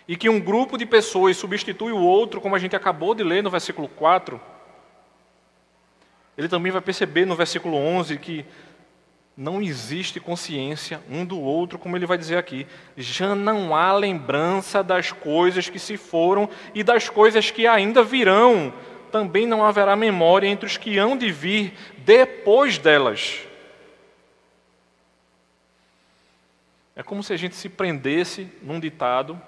e 0.06 0.18
que 0.18 0.28
um 0.28 0.40
grupo 0.40 0.78
de 0.78 0.86
pessoas 0.86 1.38
substitui 1.38 1.94
o 1.94 1.98
outro, 1.98 2.42
como 2.42 2.56
a 2.56 2.60
gente 2.60 2.76
acabou 2.76 3.16
de 3.16 3.24
ler 3.24 3.42
no 3.42 3.50
versículo 3.50 3.88
4, 3.88 4.40
ele 6.38 6.50
também 6.50 6.74
vai 6.74 6.82
perceber 6.82 7.26
no 7.26 7.36
versículo 7.36 7.78
11 7.78 8.18
que 8.18 8.46
não 9.36 9.62
existe 9.62 10.20
consciência 10.20 11.02
um 11.10 11.26
do 11.26 11.40
outro, 11.40 11.80
como 11.80 11.96
ele 11.96 12.06
vai 12.06 12.18
dizer 12.18 12.38
aqui. 12.38 12.68
Já 12.98 13.34
não 13.34 13.76
há 13.76 13.94
lembrança 13.94 14.84
das 14.84 15.12
coisas 15.12 15.70
que 15.70 15.80
se 15.80 15.96
foram 15.96 16.50
e 16.76 16.84
das 16.84 17.08
coisas 17.08 17.50
que 17.50 17.66
ainda 17.66 18.04
virão. 18.04 18.74
Também 19.12 19.48
não 19.48 19.64
haverá 19.64 19.96
memória 19.96 20.48
entre 20.48 20.66
os 20.66 20.76
que 20.76 20.98
hão 20.98 21.16
de 21.16 21.32
vir 21.32 21.74
depois 22.00 22.78
delas. 22.78 23.40
É 26.96 27.02
como 27.02 27.24
se 27.24 27.34
a 27.34 27.38
gente 27.38 27.56
se 27.56 27.70
prendesse 27.70 28.52
num 28.62 28.80
ditado 28.80 29.42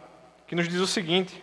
que 0.47 0.55
nos 0.55 0.67
diz 0.67 0.79
o 0.79 0.87
seguinte: 0.87 1.41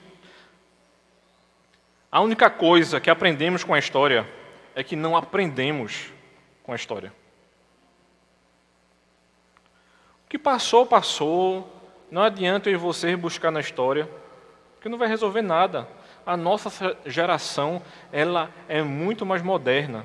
a 2.10 2.20
única 2.20 2.50
coisa 2.50 3.00
que 3.00 3.08
aprendemos 3.08 3.62
com 3.64 3.72
a 3.72 3.78
história 3.78 4.28
é 4.74 4.82
que 4.82 4.96
não 4.96 5.16
aprendemos 5.16 6.12
com 6.62 6.72
a 6.72 6.76
história. 6.76 7.12
O 10.26 10.28
que 10.28 10.38
passou, 10.38 10.86
passou. 10.86 11.78
Não 12.10 12.22
adianta 12.22 12.68
eu 12.68 12.74
e 12.74 12.76
você 12.76 13.16
buscar 13.16 13.50
na 13.50 13.60
história, 13.60 14.08
porque 14.74 14.88
não 14.88 14.98
vai 14.98 15.08
resolver 15.08 15.40
nada. 15.40 15.88
A 16.26 16.36
nossa 16.36 16.96
geração, 17.06 17.82
ela 18.12 18.50
é 18.68 18.82
muito 18.82 19.24
mais 19.24 19.40
moderna. 19.40 20.04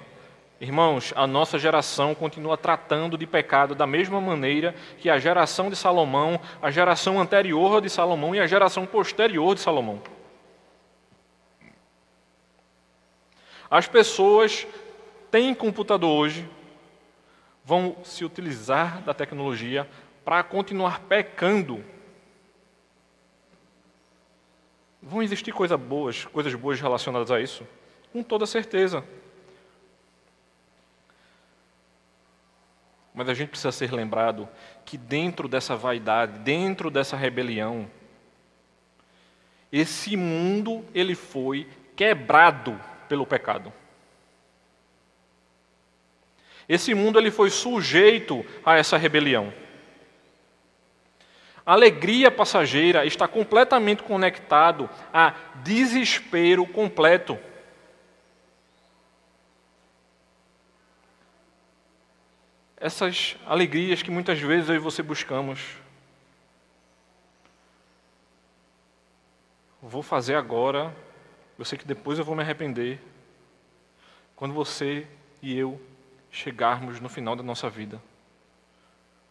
Irmãos, 0.59 1.13
a 1.15 1.27
nossa 1.27 1.59
geração 1.59 2.15
continua 2.15 2.57
tratando 2.57 3.15
de 3.15 3.27
pecado 3.27 3.75
da 3.75 3.85
mesma 3.85 4.19
maneira 4.19 4.73
que 4.97 5.07
a 5.07 5.19
geração 5.19 5.69
de 5.69 5.75
Salomão, 5.75 6.39
a 6.59 6.71
geração 6.71 7.21
anterior 7.21 7.79
de 7.79 7.89
Salomão 7.89 8.33
e 8.33 8.39
a 8.39 8.47
geração 8.47 8.85
posterior 8.85 9.53
de 9.53 9.61
Salomão. 9.61 10.01
As 13.69 13.87
pessoas 13.87 14.65
têm 15.29 15.53
computador 15.53 16.09
hoje, 16.09 16.49
vão 17.63 17.95
se 18.03 18.25
utilizar 18.25 19.01
da 19.03 19.13
tecnologia 19.13 19.87
para 20.25 20.41
continuar 20.41 21.01
pecando. 21.01 21.83
Vão 25.03 25.21
existir 25.21 25.51
coisas 25.51 25.79
boas, 25.79 26.25
coisas 26.25 26.53
boas 26.55 26.81
relacionadas 26.81 27.29
a 27.29 27.39
isso? 27.39 27.67
Com 28.11 28.23
toda 28.23 28.47
certeza. 28.47 29.03
Mas 33.17 33.29
a 33.29 33.33
gente 33.33 33.49
precisa 33.49 33.71
ser 33.71 33.91
lembrado 33.91 34.47
que 34.85 34.95
dentro 34.95 35.47
dessa 35.47 35.75
vaidade, 35.75 36.37
dentro 36.37 36.91
dessa 36.91 37.17
rebelião, 37.17 37.89
esse 39.71 40.15
mundo 40.15 40.85
ele 40.93 41.15
foi 41.15 41.67
quebrado 41.95 42.79
pelo 43.09 43.25
pecado. 43.25 43.73
Esse 46.69 46.93
mundo 46.93 47.17
ele 47.17 47.31
foi 47.31 47.49
sujeito 47.49 48.45
a 48.63 48.77
essa 48.77 48.97
rebelião. 48.97 49.51
A 51.65 51.73
alegria 51.73 52.29
passageira 52.29 53.03
está 53.03 53.27
completamente 53.27 54.03
conectado 54.03 54.87
a 55.11 55.33
desespero 55.63 56.67
completo. 56.67 57.35
Essas 62.79 63.35
alegrias 63.45 64.03
que 64.03 64.11
muitas 64.11 64.39
vezes 64.39 64.69
eu 64.69 64.75
e 64.75 64.79
você 64.79 65.01
buscamos. 65.01 65.59
Vou 69.81 70.03
fazer 70.03 70.35
agora, 70.35 70.95
eu 71.57 71.65
sei 71.65 71.77
que 71.77 71.87
depois 71.87 72.19
eu 72.19 72.25
vou 72.25 72.35
me 72.35 72.43
arrepender. 72.43 72.99
Quando 74.35 74.53
você 74.53 75.07
e 75.41 75.57
eu 75.57 75.81
chegarmos 76.29 76.99
no 76.99 77.09
final 77.09 77.35
da 77.35 77.41
nossa 77.41 77.69
vida, 77.69 78.01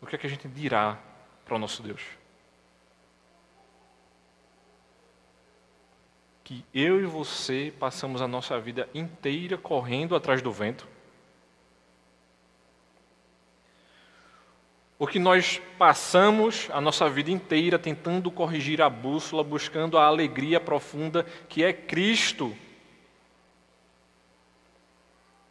o 0.00 0.06
que 0.06 0.16
é 0.16 0.18
que 0.18 0.26
a 0.26 0.30
gente 0.30 0.48
dirá 0.48 0.98
para 1.44 1.54
o 1.54 1.58
nosso 1.58 1.82
Deus? 1.82 2.02
Que 6.42 6.64
eu 6.72 7.00
e 7.00 7.06
você 7.06 7.72
passamos 7.78 8.20
a 8.20 8.28
nossa 8.28 8.58
vida 8.58 8.88
inteira 8.94 9.56
correndo 9.56 10.16
atrás 10.16 10.42
do 10.42 10.52
vento, 10.52 10.88
O 14.98 15.06
que 15.06 15.18
nós 15.18 15.60
passamos 15.78 16.68
a 16.72 16.80
nossa 16.80 17.08
vida 17.08 17.30
inteira 17.30 17.78
tentando 17.78 18.30
corrigir 18.30 18.80
a 18.80 18.88
bússola, 18.88 19.44
buscando 19.44 19.98
a 19.98 20.06
alegria 20.06 20.58
profunda 20.58 21.24
que 21.48 21.62
é 21.62 21.72
Cristo. 21.72 22.56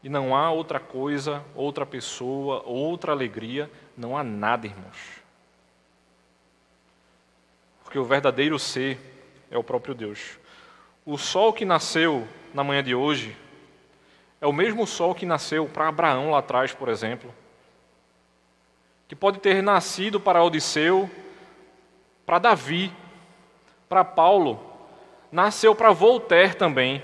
E 0.01 0.09
não 0.09 0.35
há 0.35 0.51
outra 0.51 0.79
coisa, 0.79 1.43
outra 1.53 1.85
pessoa, 1.85 2.63
outra 2.65 3.11
alegria, 3.11 3.69
não 3.95 4.17
há 4.17 4.23
nada, 4.23 4.65
irmãos. 4.65 5.23
Porque 7.83 7.99
o 7.99 8.03
verdadeiro 8.03 8.57
ser 8.57 8.99
é 9.51 9.57
o 9.57 9.63
próprio 9.63 9.93
Deus. 9.93 10.39
O 11.05 11.19
sol 11.19 11.53
que 11.53 11.65
nasceu 11.65 12.27
na 12.51 12.63
manhã 12.63 12.83
de 12.83 12.95
hoje 12.95 13.37
é 14.41 14.47
o 14.47 14.53
mesmo 14.53 14.87
sol 14.87 15.13
que 15.13 15.25
nasceu 15.25 15.67
para 15.67 15.87
Abraão 15.87 16.31
lá 16.31 16.39
atrás, 16.39 16.73
por 16.73 16.89
exemplo 16.89 17.31
que 19.07 19.15
pode 19.15 19.39
ter 19.39 19.61
nascido 19.61 20.19
para 20.19 20.43
Odisseu, 20.43 21.09
para 22.25 22.39
Davi, 22.39 22.91
para 23.87 24.03
Paulo, 24.03 24.59
nasceu 25.31 25.75
para 25.75 25.91
Voltaire 25.91 26.55
também. 26.55 27.03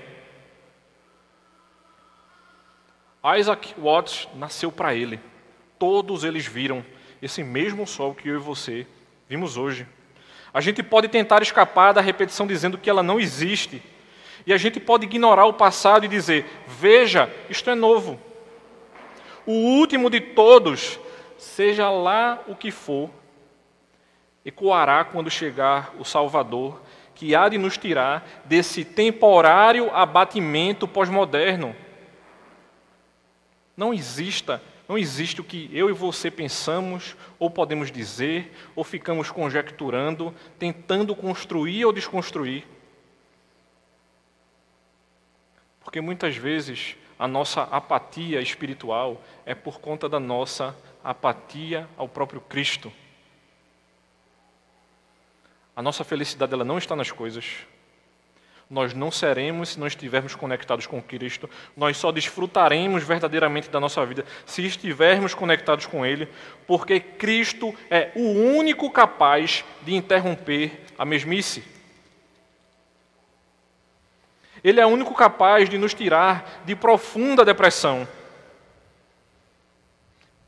Isaac 3.38 3.74
Watts 3.78 4.28
nasceu 4.34 4.72
para 4.72 4.94
ele. 4.94 5.20
Todos 5.78 6.24
eles 6.24 6.44
viram 6.44 6.84
esse 7.20 7.44
mesmo 7.44 7.86
sol 7.86 8.14
que 8.14 8.28
eu 8.28 8.34
e 8.34 8.38
você 8.38 8.86
vimos 9.28 9.56
hoje. 9.56 9.86
A 10.52 10.60
gente 10.60 10.82
pode 10.82 11.08
tentar 11.08 11.40
escapar 11.40 11.92
da 11.92 12.00
repetição 12.00 12.46
dizendo 12.46 12.76
que 12.76 12.90
ela 12.90 13.02
não 13.02 13.20
existe. 13.20 13.80
E 14.44 14.52
a 14.52 14.56
gente 14.56 14.80
pode 14.80 15.06
ignorar 15.06 15.46
o 15.46 15.52
passado 15.52 16.04
e 16.04 16.08
dizer: 16.08 16.44
veja, 16.66 17.32
isto 17.48 17.70
é 17.70 17.76
novo. 17.76 18.20
O 19.46 19.52
último 19.52 20.10
de 20.10 20.20
todos 20.20 20.98
seja 21.42 21.90
lá 21.90 22.40
o 22.46 22.54
que 22.54 22.70
for, 22.70 23.10
ecoará 24.44 25.04
quando 25.04 25.28
chegar 25.28 25.92
o 25.98 26.04
Salvador, 26.04 26.80
que 27.16 27.34
há 27.34 27.48
de 27.48 27.58
nos 27.58 27.76
tirar 27.76 28.26
desse 28.44 28.84
temporário 28.84 29.90
abatimento 29.92 30.86
pós-moderno. 30.86 31.74
Não 33.76 33.92
exista, 33.92 34.62
não 34.88 34.96
existe 34.96 35.40
o 35.40 35.44
que 35.44 35.68
eu 35.72 35.90
e 35.90 35.92
você 35.92 36.30
pensamos 36.30 37.16
ou 37.40 37.50
podemos 37.50 37.90
dizer 37.90 38.56
ou 38.76 38.84
ficamos 38.84 39.30
conjecturando, 39.30 40.32
tentando 40.58 41.14
construir 41.14 41.84
ou 41.84 41.92
desconstruir. 41.92 42.64
Porque 45.80 46.00
muitas 46.00 46.36
vezes 46.36 46.96
a 47.18 47.26
nossa 47.26 47.62
apatia 47.62 48.40
espiritual 48.40 49.20
é 49.44 49.54
por 49.54 49.80
conta 49.80 50.08
da 50.08 50.20
nossa 50.20 50.74
apatia 51.02 51.88
ao 51.96 52.08
próprio 52.08 52.40
Cristo. 52.40 52.92
A 55.74 55.82
nossa 55.82 56.04
felicidade 56.04 56.52
ela 56.52 56.64
não 56.64 56.78
está 56.78 56.94
nas 56.94 57.10
coisas. 57.10 57.66
Nós 58.68 58.94
não 58.94 59.10
seremos 59.10 59.70
se 59.70 59.80
não 59.80 59.86
estivermos 59.86 60.34
conectados 60.34 60.86
com 60.86 61.02
Cristo. 61.02 61.48
Nós 61.76 61.96
só 61.96 62.10
desfrutaremos 62.10 63.04
verdadeiramente 63.04 63.68
da 63.68 63.78
nossa 63.78 64.04
vida 64.06 64.24
se 64.46 64.64
estivermos 64.64 65.34
conectados 65.34 65.86
com 65.86 66.06
Ele, 66.06 66.28
porque 66.66 66.98
Cristo 66.98 67.74
é 67.90 68.10
o 68.14 68.30
único 68.56 68.90
capaz 68.90 69.64
de 69.82 69.94
interromper 69.94 70.86
a 70.98 71.04
mesmice. 71.04 71.62
Ele 74.64 74.80
é 74.80 74.86
o 74.86 74.90
único 74.90 75.14
capaz 75.14 75.68
de 75.68 75.76
nos 75.76 75.92
tirar 75.92 76.62
de 76.64 76.76
profunda 76.76 77.44
depressão. 77.44 78.06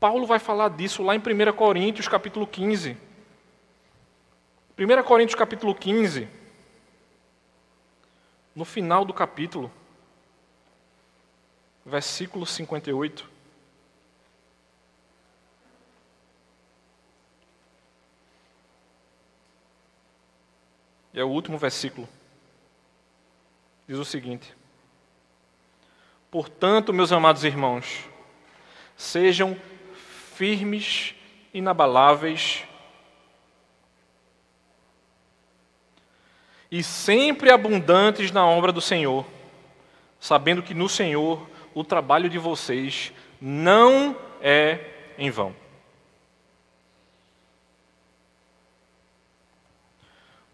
Paulo 0.05 0.27
vai 0.27 0.37
falar 0.37 0.69
disso 0.69 1.01
lá 1.01 1.15
em 1.15 1.17
1 1.17 1.51
Coríntios, 1.53 2.07
capítulo 2.07 2.45
15. 2.45 2.95
1 4.77 5.03
Coríntios, 5.03 5.33
capítulo 5.33 5.73
15, 5.73 6.27
no 8.55 8.63
final 8.63 9.03
do 9.03 9.11
capítulo, 9.11 9.71
versículo 11.83 12.45
58. 12.45 13.27
E 21.15 21.19
é 21.19 21.23
o 21.23 21.29
último 21.29 21.57
versículo. 21.57 22.07
Diz 23.87 23.97
o 23.97 24.05
seguinte: 24.05 24.55
Portanto, 26.29 26.93
meus 26.93 27.11
amados 27.11 27.43
irmãos, 27.43 28.07
sejam 28.95 29.59
firmes, 30.35 31.15
inabaláveis. 31.53 32.65
e 36.75 36.83
sempre 36.83 37.51
abundantes 37.51 38.31
na 38.31 38.45
obra 38.45 38.69
do 38.69 38.81
Senhor, 38.81 39.25
sabendo 40.19 40.61
que 40.61 40.73
no 40.73 40.89
Senhor 40.89 41.49
o 41.73 41.85
trabalho 41.85 42.29
de 42.29 42.37
vocês 42.37 43.13
não 43.39 44.13
é 44.41 44.79
em 45.17 45.29
vão. 45.29 45.55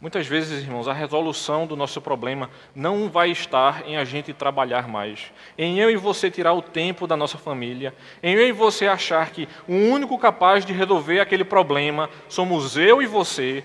Muitas 0.01 0.25
vezes, 0.25 0.63
irmãos, 0.63 0.87
a 0.87 0.93
resolução 0.93 1.67
do 1.67 1.75
nosso 1.75 2.01
problema 2.01 2.49
não 2.73 3.07
vai 3.07 3.29
estar 3.29 3.87
em 3.87 3.97
a 3.97 4.03
gente 4.03 4.33
trabalhar 4.33 4.87
mais, 4.87 5.31
em 5.55 5.77
eu 5.77 5.91
e 5.91 5.95
você 5.95 6.31
tirar 6.31 6.53
o 6.53 6.61
tempo 6.61 7.05
da 7.05 7.15
nossa 7.15 7.37
família, 7.37 7.93
em 8.23 8.33
eu 8.33 8.47
e 8.47 8.51
você 8.51 8.87
achar 8.87 9.29
que 9.29 9.47
o 9.67 9.73
único 9.75 10.17
capaz 10.17 10.65
de 10.65 10.73
resolver 10.73 11.19
aquele 11.19 11.43
problema 11.43 12.09
somos 12.27 12.75
eu 12.75 12.99
e 12.99 13.05
você, 13.05 13.63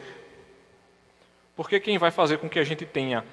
porque 1.57 1.81
quem 1.81 1.97
vai 1.97 2.11
fazer 2.11 2.37
com 2.37 2.51
que 2.51 2.59
a 2.59 2.65
gente 2.65 2.85
tenha 2.85 3.25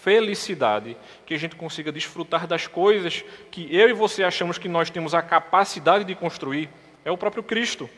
felicidade, 0.00 0.96
que 1.26 1.34
a 1.34 1.38
gente 1.38 1.56
consiga 1.56 1.90
desfrutar 1.90 2.46
das 2.46 2.68
coisas 2.68 3.24
que 3.50 3.66
eu 3.74 3.88
e 3.88 3.92
você 3.92 4.22
achamos 4.22 4.58
que 4.58 4.68
nós 4.68 4.90
temos 4.90 5.12
a 5.12 5.20
capacidade 5.22 6.04
de 6.04 6.14
construir, 6.14 6.70
é 7.04 7.10
o 7.10 7.18
próprio 7.18 7.42
Cristo. 7.42 7.90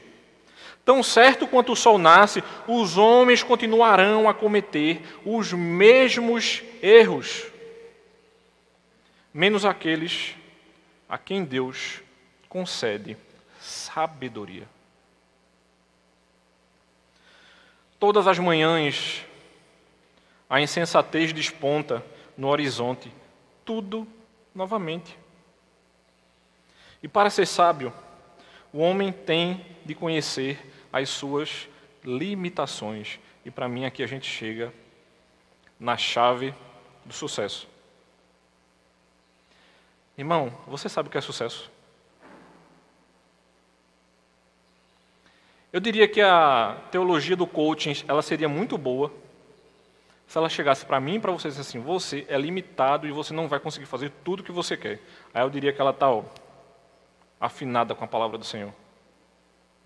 Tão 0.86 1.02
certo 1.02 1.48
quanto 1.48 1.72
o 1.72 1.76
sol 1.76 1.98
nasce, 1.98 2.44
os 2.64 2.96
homens 2.96 3.42
continuarão 3.42 4.28
a 4.28 4.32
cometer 4.32 5.02
os 5.24 5.52
mesmos 5.52 6.62
erros, 6.80 7.48
menos 9.34 9.64
aqueles 9.64 10.36
a 11.08 11.18
quem 11.18 11.44
Deus 11.44 12.00
concede 12.48 13.16
sabedoria. 13.58 14.68
Todas 17.98 18.28
as 18.28 18.38
manhãs, 18.38 19.26
a 20.48 20.60
insensatez 20.60 21.32
desponta 21.32 22.00
no 22.38 22.46
horizonte, 22.46 23.12
tudo 23.64 24.06
novamente. 24.54 25.18
E 27.02 27.08
para 27.08 27.28
ser 27.28 27.46
sábio, 27.46 27.92
o 28.72 28.78
homem 28.78 29.10
tem 29.10 29.66
de 29.84 29.92
conhecer 29.92 30.75
as 31.00 31.08
suas 31.08 31.68
limitações. 32.04 33.18
E 33.44 33.50
para 33.50 33.68
mim 33.68 33.84
aqui 33.84 34.02
a 34.02 34.06
gente 34.06 34.28
chega 34.28 34.72
na 35.78 35.96
chave 35.96 36.54
do 37.04 37.12
sucesso. 37.12 37.68
Irmão, 40.16 40.52
você 40.66 40.88
sabe 40.88 41.08
o 41.08 41.12
que 41.12 41.18
é 41.18 41.20
sucesso? 41.20 41.70
Eu 45.72 45.80
diria 45.80 46.08
que 46.08 46.22
a 46.22 46.78
teologia 46.90 47.36
do 47.36 47.46
coaching 47.46 47.92
ela 48.08 48.22
seria 48.22 48.48
muito 48.48 48.78
boa 48.78 49.12
se 50.26 50.38
ela 50.38 50.48
chegasse 50.48 50.84
para 50.84 50.98
mim 50.98 51.16
e 51.16 51.20
para 51.20 51.30
você 51.30 51.48
e 51.48 51.50
assim, 51.50 51.78
você 51.78 52.26
é 52.28 52.38
limitado 52.38 53.06
e 53.06 53.12
você 53.12 53.32
não 53.32 53.46
vai 53.46 53.60
conseguir 53.60 53.86
fazer 53.86 54.10
tudo 54.24 54.40
o 54.40 54.42
que 54.42 54.50
você 54.50 54.76
quer. 54.76 55.00
Aí 55.32 55.42
eu 55.42 55.50
diria 55.50 55.72
que 55.72 55.80
ela 55.80 55.90
está 55.90 56.06
afinada 57.40 57.94
com 57.94 58.04
a 58.04 58.08
palavra 58.08 58.38
do 58.38 58.44
Senhor. 58.44 58.72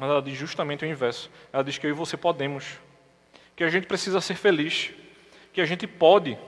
Mas 0.00 0.08
ela 0.08 0.22
diz 0.22 0.34
justamente 0.34 0.82
o 0.82 0.88
inverso. 0.88 1.30
Ela 1.52 1.62
diz 1.62 1.76
que 1.76 1.86
eu 1.86 1.90
e 1.90 1.92
você 1.92 2.16
podemos. 2.16 2.78
Que 3.54 3.62
a 3.62 3.68
gente 3.68 3.86
precisa 3.86 4.18
ser 4.18 4.34
feliz. 4.34 4.92
Que 5.52 5.60
a 5.60 5.66
gente 5.66 5.86
pode. 5.86 6.38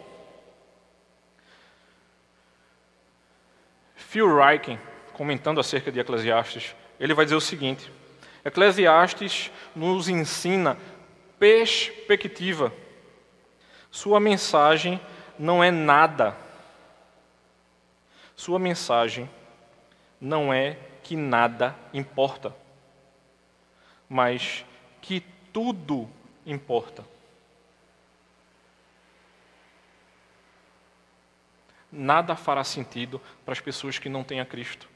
Phil 3.94 4.26
Ryken, 4.34 4.80
comentando 5.12 5.60
acerca 5.60 5.92
de 5.92 6.00
Eclesiastes, 6.00 6.74
ele 6.98 7.12
vai 7.12 7.26
dizer 7.26 7.36
o 7.36 7.42
seguinte: 7.42 7.92
Eclesiastes 8.42 9.50
nos 9.76 10.08
ensina 10.08 10.78
perspectiva. 11.38 12.72
Sua 13.90 14.18
mensagem 14.18 14.98
não 15.38 15.62
é 15.62 15.70
nada. 15.70 16.34
Sua 18.34 18.58
mensagem 18.58 19.28
não 20.18 20.54
é 20.54 20.78
que 21.02 21.14
nada 21.14 21.76
importa 21.92 22.61
mas 24.12 24.62
que 25.00 25.20
tudo 25.54 26.06
importa. 26.44 27.02
Nada 31.90 32.36
fará 32.36 32.62
sentido 32.62 33.22
para 33.42 33.52
as 33.52 33.60
pessoas 33.60 33.98
que 33.98 34.10
não 34.10 34.22
têm 34.22 34.38
a 34.38 34.44
Cristo, 34.44 34.86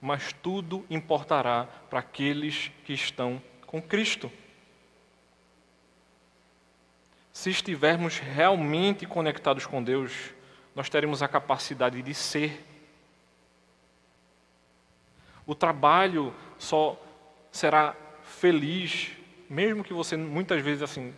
mas 0.00 0.32
tudo 0.32 0.84
importará 0.90 1.68
para 1.88 2.00
aqueles 2.00 2.72
que 2.84 2.92
estão 2.92 3.40
com 3.66 3.80
Cristo. 3.80 4.32
Se 7.32 7.50
estivermos 7.50 8.18
realmente 8.18 9.06
conectados 9.06 9.64
com 9.64 9.80
Deus, 9.80 10.12
nós 10.74 10.88
teremos 10.88 11.22
a 11.22 11.28
capacidade 11.28 12.02
de 12.02 12.14
ser. 12.14 12.66
O 15.46 15.54
trabalho 15.54 16.34
só 16.58 17.00
será 17.52 17.94
feliz, 18.26 19.10
mesmo 19.48 19.84
que 19.84 19.92
você 19.92 20.16
muitas 20.16 20.62
vezes 20.62 20.82
assim, 20.82 21.14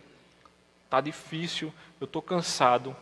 está 0.85 1.01
difícil, 1.01 1.73
eu 1.99 2.05
estou 2.05 2.21
cansado. 2.21 2.95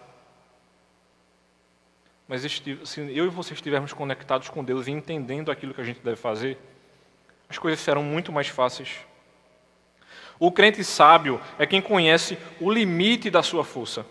Mas 2.27 2.41
se 2.41 2.99
eu 2.99 3.25
e 3.25 3.29
você 3.29 3.53
estivermos 3.53 3.93
conectados 3.93 4.49
com 4.49 4.63
Deus 4.63 4.87
e 4.87 4.91
entendendo 4.91 5.51
aquilo 5.51 5.73
que 5.73 5.81
a 5.81 5.83
gente 5.83 6.01
deve 6.01 6.17
fazer, 6.17 6.57
as 7.47 7.57
coisas 7.57 7.79
serão 7.79 8.03
muito 8.03 8.31
mais 8.31 8.47
fáceis. 8.47 8.97
O 10.39 10.51
crente 10.51 10.83
sábio 10.83 11.39
é 11.57 11.65
quem 11.65 11.81
conhece 11.81 12.37
o 12.59 12.71
limite 12.71 13.29
da 13.29 13.41
sua 13.41 13.63
força. 13.63 14.05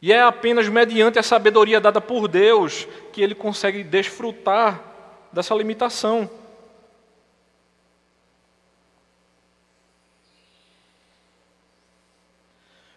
E 0.00 0.12
é 0.12 0.20
apenas 0.22 0.68
mediante 0.68 1.18
a 1.18 1.22
sabedoria 1.22 1.80
dada 1.80 2.00
por 2.00 2.26
Deus 2.28 2.86
que 3.12 3.20
ele 3.20 3.34
consegue 3.34 3.84
desfrutar 3.84 4.80
dessa 5.32 5.54
limitação. 5.54 6.30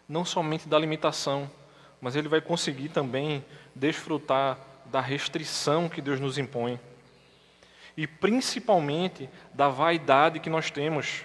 Não 0.07 0.23
somente 0.23 0.67
da 0.67 0.77
limitação, 0.77 1.49
mas 1.99 2.15
ele 2.15 2.27
vai 2.27 2.41
conseguir 2.41 2.89
também 2.89 3.43
desfrutar 3.73 4.57
da 4.85 5.01
restrição 5.01 5.89
que 5.89 6.01
Deus 6.01 6.19
nos 6.19 6.37
impõe. 6.37 6.79
E 7.97 8.05
principalmente 8.05 9.29
da 9.53 9.67
vaidade 9.67 10.39
que 10.39 10.49
nós 10.49 10.69
temos. 10.69 11.23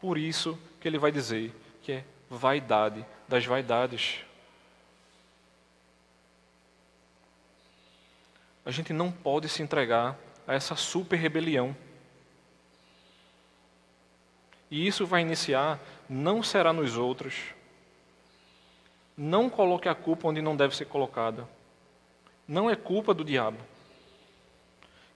Por 0.00 0.16
isso 0.16 0.58
que 0.80 0.88
ele 0.88 0.98
vai 0.98 1.10
dizer 1.10 1.54
que 1.82 1.92
é 1.92 2.04
vaidade 2.30 3.04
das 3.28 3.44
vaidades. 3.44 4.20
A 8.64 8.70
gente 8.70 8.92
não 8.92 9.10
pode 9.10 9.48
se 9.48 9.62
entregar 9.62 10.16
a 10.46 10.54
essa 10.54 10.76
super 10.76 11.16
rebelião. 11.16 11.76
E 14.74 14.88
isso 14.88 15.06
vai 15.06 15.20
iniciar, 15.20 15.78
não 16.10 16.42
será 16.42 16.72
nos 16.72 16.96
outros. 16.96 17.54
Não 19.16 19.48
coloque 19.48 19.88
a 19.88 19.94
culpa 19.94 20.26
onde 20.26 20.42
não 20.42 20.56
deve 20.56 20.74
ser 20.74 20.86
colocada. 20.86 21.48
Não 22.48 22.68
é 22.68 22.74
culpa 22.74 23.14
do 23.14 23.24
diabo. 23.24 23.58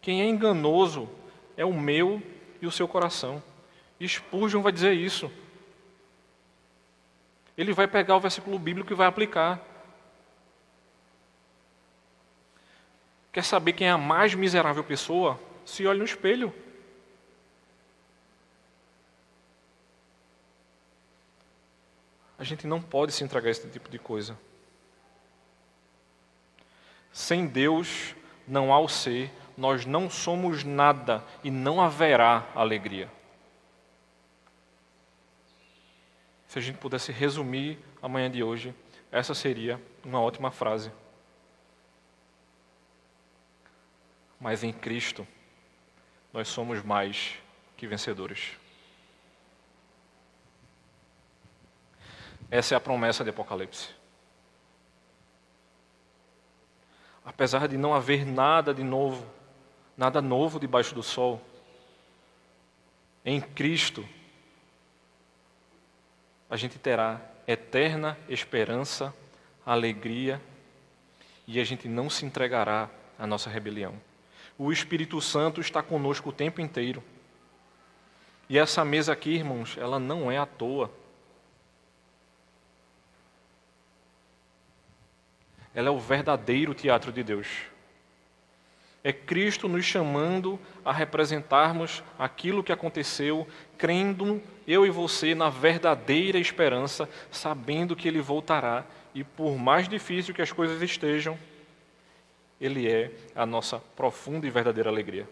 Quem 0.00 0.22
é 0.22 0.26
enganoso 0.26 1.08
é 1.56 1.64
o 1.64 1.72
meu 1.72 2.22
e 2.62 2.68
o 2.68 2.70
seu 2.70 2.86
coração. 2.86 3.42
Spurgeon 4.00 4.62
vai 4.62 4.70
dizer 4.70 4.92
isso. 4.92 5.28
Ele 7.56 7.72
vai 7.72 7.88
pegar 7.88 8.14
o 8.14 8.20
versículo 8.20 8.60
bíblico 8.60 8.92
e 8.92 8.94
vai 8.94 9.08
aplicar. 9.08 9.60
Quer 13.32 13.42
saber 13.42 13.72
quem 13.72 13.88
é 13.88 13.90
a 13.90 13.98
mais 13.98 14.36
miserável 14.36 14.84
pessoa? 14.84 15.36
Se 15.64 15.84
olhe 15.84 15.98
no 15.98 16.04
espelho. 16.04 16.54
A 22.38 22.44
gente 22.44 22.66
não 22.66 22.80
pode 22.80 23.12
se 23.12 23.24
entregar 23.24 23.48
a 23.48 23.50
esse 23.50 23.68
tipo 23.68 23.88
de 23.88 23.98
coisa. 23.98 24.38
Sem 27.12 27.46
Deus 27.46 28.14
não 28.46 28.72
há 28.72 28.78
o 28.78 28.88
ser, 28.88 29.30
nós 29.56 29.84
não 29.84 30.08
somos 30.08 30.62
nada 30.62 31.24
e 31.42 31.50
não 31.50 31.80
haverá 31.80 32.48
alegria. 32.54 33.10
Se 36.46 36.58
a 36.58 36.62
gente 36.62 36.78
pudesse 36.78 37.10
resumir 37.10 37.78
a 38.00 38.08
manhã 38.08 38.30
de 38.30 38.42
hoje, 38.42 38.74
essa 39.10 39.34
seria 39.34 39.82
uma 40.04 40.20
ótima 40.20 40.50
frase. 40.50 40.92
Mas 44.40 44.62
em 44.62 44.72
Cristo, 44.72 45.26
nós 46.32 46.48
somos 46.48 46.82
mais 46.84 47.34
que 47.76 47.86
vencedores. 47.86 48.56
Essa 52.50 52.74
é 52.74 52.76
a 52.76 52.80
promessa 52.80 53.22
de 53.22 53.30
Apocalipse. 53.30 53.90
Apesar 57.24 57.68
de 57.68 57.76
não 57.76 57.92
haver 57.94 58.24
nada 58.24 58.72
de 58.72 58.82
novo, 58.82 59.26
nada 59.96 60.22
novo 60.22 60.58
debaixo 60.58 60.94
do 60.94 61.02
sol, 61.02 61.40
em 63.24 63.40
Cristo, 63.40 64.08
a 66.48 66.56
gente 66.56 66.78
terá 66.78 67.20
eterna 67.46 68.16
esperança, 68.28 69.14
alegria 69.66 70.40
e 71.46 71.60
a 71.60 71.64
gente 71.64 71.86
não 71.86 72.08
se 72.08 72.24
entregará 72.24 72.88
à 73.18 73.26
nossa 73.26 73.50
rebelião. 73.50 73.94
O 74.56 74.72
Espírito 74.72 75.20
Santo 75.20 75.60
está 75.60 75.82
conosco 75.82 76.30
o 76.30 76.32
tempo 76.32 76.60
inteiro. 76.60 77.02
E 78.48 78.58
essa 78.58 78.84
mesa 78.84 79.12
aqui, 79.12 79.30
irmãos, 79.30 79.76
ela 79.78 79.98
não 79.98 80.32
é 80.32 80.38
à 80.38 80.46
toa. 80.46 80.90
Ela 85.78 85.86
é 85.86 85.92
o 85.92 85.98
verdadeiro 86.00 86.74
teatro 86.74 87.12
de 87.12 87.22
Deus. 87.22 87.46
É 89.04 89.12
Cristo 89.12 89.68
nos 89.68 89.84
chamando 89.84 90.58
a 90.84 90.92
representarmos 90.92 92.02
aquilo 92.18 92.64
que 92.64 92.72
aconteceu, 92.72 93.46
crendo 93.78 94.42
eu 94.66 94.84
e 94.84 94.90
você 94.90 95.36
na 95.36 95.48
verdadeira 95.48 96.36
esperança, 96.36 97.08
sabendo 97.30 97.94
que 97.94 98.08
Ele 98.08 98.20
voltará 98.20 98.84
e, 99.14 99.22
por 99.22 99.56
mais 99.56 99.88
difícil 99.88 100.34
que 100.34 100.42
as 100.42 100.50
coisas 100.50 100.82
estejam, 100.82 101.38
Ele 102.60 102.90
é 102.90 103.12
a 103.32 103.46
nossa 103.46 103.78
profunda 103.94 104.48
e 104.48 104.50
verdadeira 104.50 104.90
alegria. 104.90 105.28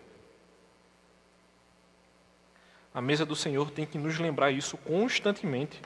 A 2.94 3.00
mesa 3.00 3.26
do 3.26 3.34
Senhor 3.34 3.72
tem 3.72 3.84
que 3.84 3.98
nos 3.98 4.16
lembrar 4.20 4.52
isso 4.52 4.76
constantemente. 4.76 5.82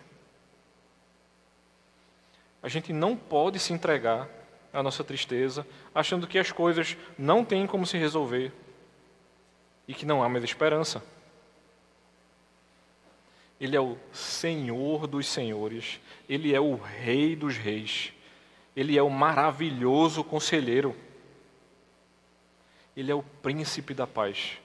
A 2.63 2.69
gente 2.69 2.93
não 2.93 3.17
pode 3.17 3.59
se 3.59 3.73
entregar 3.73 4.29
à 4.73 4.83
nossa 4.83 5.03
tristeza, 5.03 5.67
achando 5.95 6.27
que 6.27 6.39
as 6.39 6.53
coisas 6.53 6.97
não 7.19 7.45
têm 7.45 7.67
como 7.67 7.87
se 7.87 7.99
resolver 7.99 8.53
e 9.87 9.95
que 9.95 10.07
não 10.07 10.23
há 10.23 10.29
mais 10.29 10.45
esperança. 10.45 11.03
Ele 13.61 13.77
é 13.77 13.81
o 13.81 13.99
Senhor 14.13 15.07
dos 15.07 15.27
senhores, 15.27 16.01
ele 16.29 16.55
é 16.55 16.61
o 16.61 16.77
Rei 16.77 17.37
dos 17.37 17.57
reis, 17.57 18.13
ele 18.75 18.97
é 18.97 19.03
o 19.03 19.11
maravilhoso 19.11 20.25
conselheiro, 20.25 20.97
ele 22.97 23.11
é 23.11 23.15
o 23.15 23.23
príncipe 23.23 23.93
da 23.93 24.07
paz. 24.07 24.59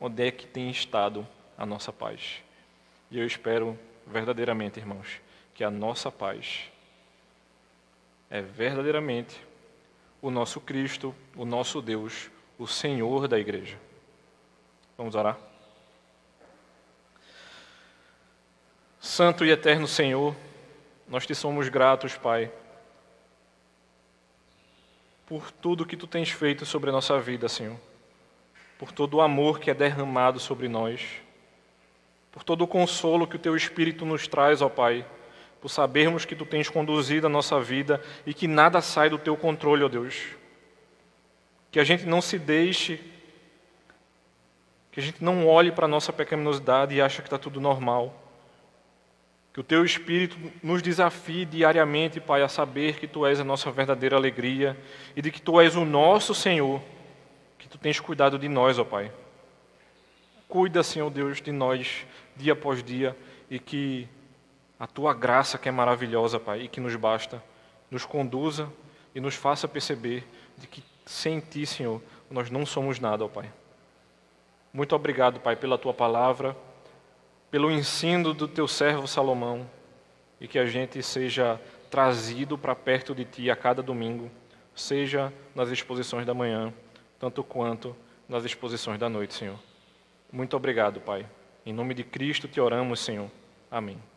Onde 0.00 0.28
é 0.28 0.30
que 0.30 0.46
tem 0.46 0.70
estado 0.70 1.26
a 1.58 1.66
nossa 1.66 1.92
paz. 1.92 2.42
E 3.10 3.18
eu 3.18 3.26
espero 3.26 3.78
verdadeiramente, 4.06 4.80
irmãos, 4.80 5.20
que 5.52 5.62
a 5.62 5.70
nossa 5.70 6.10
paz 6.10 6.70
é 8.30 8.40
verdadeiramente 8.40 9.44
o 10.22 10.30
nosso 10.30 10.60
Cristo, 10.60 11.14
o 11.36 11.44
nosso 11.44 11.82
Deus, 11.82 12.30
o 12.58 12.66
Senhor 12.66 13.26
da 13.26 13.38
igreja. 13.38 13.76
Vamos 14.96 15.14
orar? 15.14 15.36
Santo 19.00 19.44
e 19.44 19.50
eterno 19.50 19.88
Senhor, 19.88 20.36
nós 21.08 21.26
te 21.26 21.34
somos 21.34 21.68
gratos, 21.68 22.16
Pai, 22.16 22.52
por 25.26 25.50
tudo 25.50 25.86
que 25.86 25.96
tu 25.96 26.06
tens 26.06 26.30
feito 26.30 26.64
sobre 26.64 26.90
a 26.90 26.92
nossa 26.92 27.18
vida, 27.18 27.48
Senhor, 27.48 27.78
por 28.78 28.92
todo 28.92 29.14
o 29.14 29.20
amor 29.20 29.58
que 29.58 29.70
é 29.70 29.74
derramado 29.74 30.38
sobre 30.38 30.68
nós 30.68 31.20
por 32.32 32.44
todo 32.44 32.62
o 32.62 32.68
consolo 32.68 33.26
que 33.26 33.36
o 33.36 33.40
Teu 33.40 33.56
Espírito 33.56 34.04
nos 34.04 34.28
traz, 34.28 34.62
ó 34.62 34.68
Pai, 34.68 35.04
por 35.60 35.68
sabermos 35.68 36.24
que 36.24 36.34
Tu 36.34 36.46
tens 36.46 36.68
conduzido 36.68 37.26
a 37.26 37.30
nossa 37.30 37.60
vida 37.60 38.02
e 38.26 38.32
que 38.32 38.48
nada 38.48 38.80
sai 38.80 39.10
do 39.10 39.18
Teu 39.18 39.36
controle, 39.36 39.84
ó 39.84 39.88
Deus. 39.88 40.16
Que 41.70 41.78
a 41.78 41.84
gente 41.84 42.06
não 42.06 42.22
se 42.22 42.38
deixe, 42.38 42.98
que 44.90 44.98
a 44.98 45.02
gente 45.02 45.22
não 45.22 45.46
olhe 45.46 45.70
para 45.70 45.84
a 45.84 45.88
nossa 45.88 46.12
pecaminosidade 46.12 46.94
e 46.94 47.00
ache 47.00 47.20
que 47.20 47.28
está 47.28 47.38
tudo 47.38 47.60
normal. 47.60 48.16
Que 49.52 49.60
o 49.60 49.64
Teu 49.64 49.84
Espírito 49.84 50.36
nos 50.62 50.80
desafie 50.80 51.44
diariamente, 51.44 52.20
Pai, 52.20 52.42
a 52.42 52.48
saber 52.48 52.98
que 52.98 53.06
Tu 53.06 53.26
és 53.26 53.38
a 53.40 53.44
nossa 53.44 53.70
verdadeira 53.70 54.16
alegria 54.16 54.76
e 55.14 55.20
de 55.20 55.30
que 55.30 55.42
Tu 55.42 55.60
és 55.60 55.76
o 55.76 55.84
nosso 55.84 56.34
Senhor, 56.34 56.80
que 57.58 57.68
Tu 57.68 57.76
tens 57.76 58.00
cuidado 58.00 58.38
de 58.38 58.48
nós, 58.48 58.78
ó 58.78 58.84
Pai. 58.84 59.12
Cuida, 60.48 60.82
Senhor 60.82 61.10
Deus, 61.10 61.40
de 61.40 61.52
nós 61.52 62.06
dia 62.36 62.54
após 62.54 62.82
dia 62.82 63.16
e 63.50 63.58
que 63.58 64.08
a 64.80 64.86
tua 64.86 65.12
graça, 65.12 65.58
que 65.58 65.68
é 65.68 65.72
maravilhosa, 65.72 66.40
Pai, 66.40 66.62
e 66.62 66.68
que 66.68 66.80
nos 66.80 66.96
basta, 66.96 67.42
nos 67.90 68.06
conduza 68.06 68.72
e 69.14 69.20
nos 69.20 69.34
faça 69.34 69.68
perceber 69.68 70.26
de 70.56 70.66
que 70.66 70.82
sem 71.04 71.38
ti, 71.38 71.66
Senhor, 71.66 72.00
nós 72.30 72.50
não 72.50 72.64
somos 72.64 72.98
nada, 72.98 73.22
ó 73.22 73.28
Pai. 73.28 73.52
Muito 74.72 74.96
obrigado, 74.96 75.38
Pai, 75.38 75.54
pela 75.54 75.76
tua 75.76 75.92
palavra, 75.92 76.56
pelo 77.50 77.70
ensino 77.70 78.32
do 78.32 78.48
teu 78.48 78.66
servo 78.66 79.06
Salomão 79.06 79.68
e 80.40 80.48
que 80.48 80.58
a 80.58 80.64
gente 80.64 81.02
seja 81.02 81.60
trazido 81.90 82.56
para 82.56 82.74
perto 82.74 83.14
de 83.14 83.24
ti 83.24 83.50
a 83.50 83.56
cada 83.56 83.82
domingo, 83.82 84.30
seja 84.74 85.30
nas 85.54 85.68
exposições 85.68 86.24
da 86.24 86.32
manhã, 86.32 86.72
tanto 87.18 87.44
quanto 87.44 87.94
nas 88.26 88.44
exposições 88.44 88.98
da 88.98 89.08
noite, 89.10 89.34
Senhor. 89.34 89.58
Muito 90.32 90.56
obrigado, 90.56 91.00
Pai. 91.00 91.26
Em 91.66 91.72
nome 91.72 91.92
de 91.92 92.04
Cristo 92.04 92.48
te 92.48 92.60
oramos, 92.60 93.00
Senhor. 93.00 93.28
Amém. 93.70 94.09